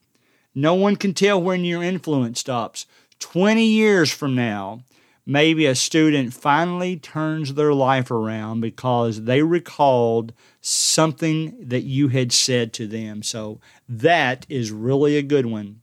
No 0.54 0.74
one 0.74 0.96
can 0.96 1.14
tell 1.14 1.42
when 1.42 1.64
your 1.64 1.82
influence 1.82 2.40
stops. 2.40 2.86
20 3.18 3.64
years 3.64 4.10
from 4.10 4.36
now, 4.36 4.82
maybe 5.28 5.66
a 5.66 5.74
student 5.74 6.32
finally 6.32 6.96
turns 6.96 7.52
their 7.52 7.74
life 7.74 8.10
around 8.10 8.62
because 8.62 9.24
they 9.24 9.42
recalled 9.42 10.32
something 10.62 11.54
that 11.68 11.82
you 11.82 12.08
had 12.08 12.32
said 12.32 12.72
to 12.72 12.86
them. 12.86 13.22
So 13.22 13.60
that 13.86 14.46
is 14.48 14.72
really 14.72 15.18
a 15.18 15.22
good 15.22 15.44
one. 15.44 15.82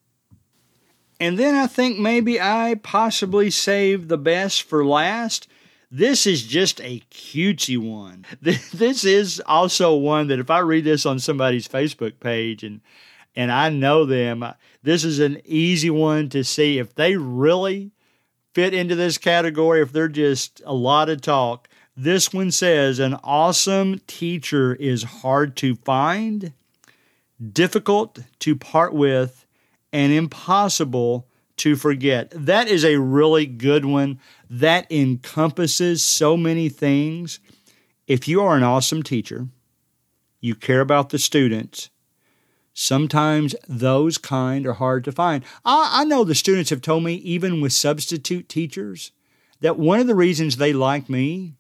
And 1.20 1.38
then 1.38 1.54
I 1.54 1.68
think 1.68 2.00
maybe 2.00 2.42
I 2.42 2.80
possibly 2.82 3.52
saved 3.52 4.10
the 4.10 4.18
best 4.18 4.64
for 4.64 4.84
last. 4.84 5.48
This 5.92 6.26
is 6.26 6.42
just 6.42 6.82
a 6.82 7.02
cutesy 7.12 7.78
one. 7.78 8.26
This 8.42 9.06
is 9.06 9.42
also 9.46 9.96
one 9.96 10.28
that 10.28 10.40
if 10.40 10.50
I 10.50 10.60
read 10.60 10.86
this 10.86 11.06
on 11.06 11.20
somebody's 11.20 11.68
Facebook 11.68 12.20
page 12.20 12.64
and 12.64 12.82
and 13.38 13.52
I 13.52 13.70
know 13.70 14.06
them, 14.06 14.46
this 14.82 15.04
is 15.04 15.20
an 15.20 15.42
easy 15.44 15.90
one 15.90 16.30
to 16.30 16.44
see 16.44 16.80
if 16.80 16.96
they 16.96 17.18
really 17.18 17.92
fit 18.56 18.74
into 18.74 18.96
this 18.96 19.18
category 19.18 19.82
if 19.82 19.92
they're 19.92 20.08
just 20.08 20.62
a 20.66 20.74
lot 20.74 21.10
of 21.10 21.22
talk. 21.22 21.68
This 21.96 22.34
one 22.34 22.52
says 22.52 23.00
an 23.00 23.16
awesome 23.24 24.00
teacher 24.08 24.74
is 24.76 25.04
hard 25.04 25.56
to 25.58 25.76
find, 25.76 26.54
difficult 27.52 28.20
to 28.40 28.56
part 28.56 28.94
with, 28.94 29.46
and 29.92 30.12
impossible 30.12 31.28
to 31.58 31.76
forget. 31.76 32.32
That 32.34 32.68
is 32.70 32.84
a 32.86 33.00
really 33.00 33.46
good 33.46 33.86
one. 33.86 34.20
That 34.50 34.90
encompasses 34.90 36.04
so 36.04 36.36
many 36.38 36.70
things. 36.70 37.40
If 38.08 38.28
you 38.28 38.42
are 38.42 38.56
an 38.56 38.64
awesome 38.64 39.04
teacher, 39.04 39.48
you 40.40 40.56
care 40.56 40.82
about 40.82 41.10
the 41.10 41.20
students, 41.20 41.90
Sometimes 42.78 43.56
those 43.70 44.18
kind 44.18 44.68
are 44.68 44.74
hard 44.74 45.06
to 45.06 45.12
find. 45.14 45.46
I, 45.64 46.02
I, 46.02 46.04
know 46.04 46.26
the 46.26 46.36
students 46.36 46.70
have 46.72 46.82
told 46.82 47.06
me, 47.06 47.14
even 47.16 47.62
with 47.62 47.72
substitute 47.72 48.50
teachers, 48.50 49.12
that 49.62 49.80
one 49.80 50.02
of 50.02 50.08
the 50.08 50.14
reasons 50.14 50.58
they 50.58 50.74
like 50.74 51.10
me 51.10 51.54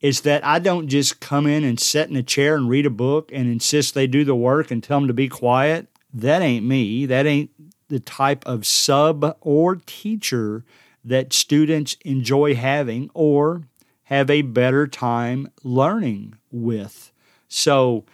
is 0.00 0.22
that 0.22 0.42
I 0.42 0.58
don't 0.60 0.88
just 0.88 1.20
come 1.20 1.46
in 1.46 1.64
and 1.64 1.78
sit 1.78 2.08
in 2.08 2.16
a 2.16 2.22
chair 2.22 2.56
and 2.56 2.70
read 2.70 2.86
a 2.86 2.90
book 2.90 3.30
and 3.30 3.46
insist 3.46 3.92
they 3.92 4.06
do 4.06 4.24
the 4.24 4.34
work 4.34 4.70
and 4.70 4.82
tell 4.82 5.00
them 5.00 5.06
to 5.06 5.12
be 5.12 5.28
quiet. 5.28 5.86
That 6.14 6.40
ain't 6.40 6.64
me. 6.64 7.04
That 7.04 7.26
ain't 7.26 7.50
the 7.88 8.00
type 8.00 8.42
of 8.46 8.66
sub 8.66 9.36
or 9.42 9.76
teacher 9.84 10.64
that 11.04 11.34
students 11.34 11.98
enjoy 12.06 12.54
having 12.54 13.10
or 13.12 13.64
have 14.04 14.30
a 14.30 14.40
better 14.40 14.86
time 14.86 15.50
learning 15.62 16.36
with. 16.50 17.12
So, 17.48 18.06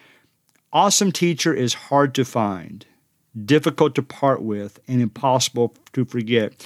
Awesome 0.72 1.10
teacher 1.10 1.52
is 1.52 1.74
hard 1.74 2.14
to 2.14 2.24
find, 2.24 2.86
difficult 3.44 3.96
to 3.96 4.04
part 4.04 4.40
with, 4.40 4.78
and 4.86 5.02
impossible 5.02 5.74
to 5.94 6.04
forget. 6.04 6.64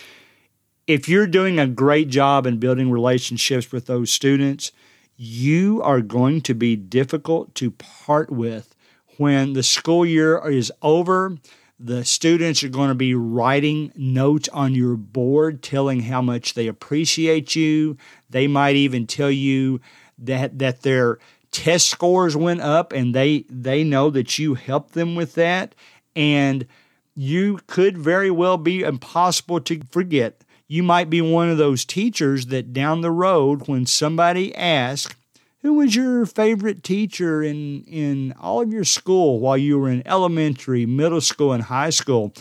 If 0.87 1.09
you're 1.09 1.27
doing 1.27 1.59
a 1.59 1.67
great 1.67 2.09
job 2.09 2.47
in 2.47 2.59
building 2.59 2.91
relationships 2.91 3.73
with 3.73 3.87
those 3.87 4.11
students, 4.11 4.73
you 5.17 5.81
are 5.83 6.03
going 6.03 6.43
to 6.43 6.55
be 6.55 6.77
difficult 6.77 7.55
to 7.55 7.71
part 7.71 8.31
with 8.31 8.75
when 9.17 9.55
the 9.55 9.63
school 9.63 10.05
year 10.05 10.37
is 10.51 10.71
over. 10.83 11.39
The 11.81 12.05
students 12.05 12.63
are 12.63 12.69
going 12.69 12.91
to 12.91 12.95
be 12.95 13.15
writing 13.15 13.91
notes 13.97 14.51
on 14.51 14.75
your 14.75 14.97
board 14.97 15.63
telling 15.63 16.01
how 16.01 16.21
much 16.21 16.53
they 16.53 16.67
appreciate 16.67 17.57
you. 17.57 17.97
They 18.29 18.49
might 18.49 18.77
even 18.77 19.07
tell 19.07 19.31
you 19.31 19.81
that 20.19 20.59
that 20.59 20.83
they're 20.83 21.19
test 21.55 21.89
scores 21.89 22.37
went 22.37 22.61
up 22.61 22.93
and 22.93 23.15
they 23.15 23.45
they 23.49 23.85
know 23.85 24.11
that 24.11 24.39
you 24.39 24.55
helped 24.55 24.93
them 24.93 25.15
with 25.15 25.35
that. 25.35 25.75
And 26.17 26.67
you 27.15 27.61
could 27.69 27.97
very 27.97 28.31
well 28.31 28.59
be 28.59 28.83
impossible 28.83 29.61
to 29.61 29.81
forget. 29.91 30.43
You 30.67 30.83
might 30.83 31.09
be 31.09 31.21
one 31.21 31.49
of 31.49 31.59
those 31.59 31.85
teachers 31.85 32.47
that 32.47 32.73
down 32.73 33.01
the 33.01 33.11
road 33.11 33.69
when 33.69 33.87
somebody 33.87 34.55
asks 34.55 35.15
who 35.63 35.75
was 35.75 35.95
your 35.97 36.27
favorite 36.27 36.83
teacher 36.83 37.43
in 37.43 37.85
in 37.85 38.35
all 38.41 38.61
of 38.61 38.73
your 38.73 38.85
school 38.85 39.39
while 39.39 39.57
you 39.57 39.79
were 39.79 39.89
in 39.89 40.07
elementary 40.07 40.85
middle 40.87 41.21
school 41.21 41.53
and 41.53 41.63
high 41.63 41.91
school? 41.91 42.35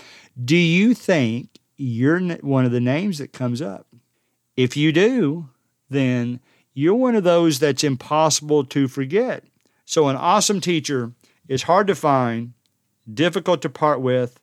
Do 0.44 0.58
you 0.58 0.96
think 0.96 1.50
you're 1.78 2.20
one 2.38 2.66
of 2.66 2.72
the 2.72 2.80
names 2.80 3.20
that 3.20 3.32
comes 3.32 3.62
up? 3.62 3.86
If 4.58 4.76
you 4.76 4.92
do 4.92 5.50
then 5.90 6.40
you're 6.74 6.96
one 6.96 7.16
of 7.16 7.24
those 7.24 7.60
that's 7.60 7.84
impossible 7.84 8.64
to 8.66 8.88
forget. 8.88 9.44
So, 9.86 10.08
an 10.08 10.16
awesome 10.16 10.62
teacher 10.62 11.12
is 11.48 11.64
hard 11.64 11.88
to 11.88 11.96
find, 11.96 12.54
difficult 13.12 13.62
to 13.64 13.70
part 13.70 14.02
with, 14.02 14.40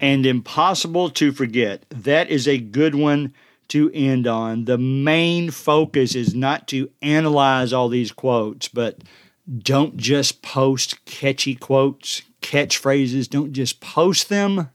and 0.00 0.26
impossible 0.26 1.10
to 1.10 1.32
forget. 1.32 1.84
That 1.90 2.30
is 2.30 2.46
a 2.46 2.58
good 2.58 2.94
one 2.94 3.34
to 3.68 3.90
end 3.94 4.26
on. 4.26 4.66
The 4.66 4.78
main 4.78 5.50
focus 5.50 6.14
is 6.14 6.34
not 6.34 6.68
to 6.68 6.90
analyze 7.00 7.72
all 7.72 7.88
these 7.88 8.12
quotes, 8.12 8.68
but 8.68 8.98
don't 9.58 9.96
just 9.96 10.42
post 10.42 11.04
catchy 11.04 11.54
quotes, 11.54 12.22
catchphrases. 12.42 13.28
Don't 13.28 13.52
just 13.52 13.80
post 13.80 14.28
them, 14.28 14.70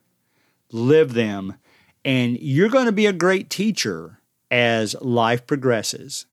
live 0.71 1.13
them. 1.13 1.55
And 2.03 2.39
you're 2.39 2.69
going 2.69 2.85
to 2.85 2.91
be 2.91 3.05
a 3.05 3.13
great 3.13 3.49
teacher 3.49 4.19
as 4.49 4.95
life 5.01 5.45
progresses. 5.45 6.25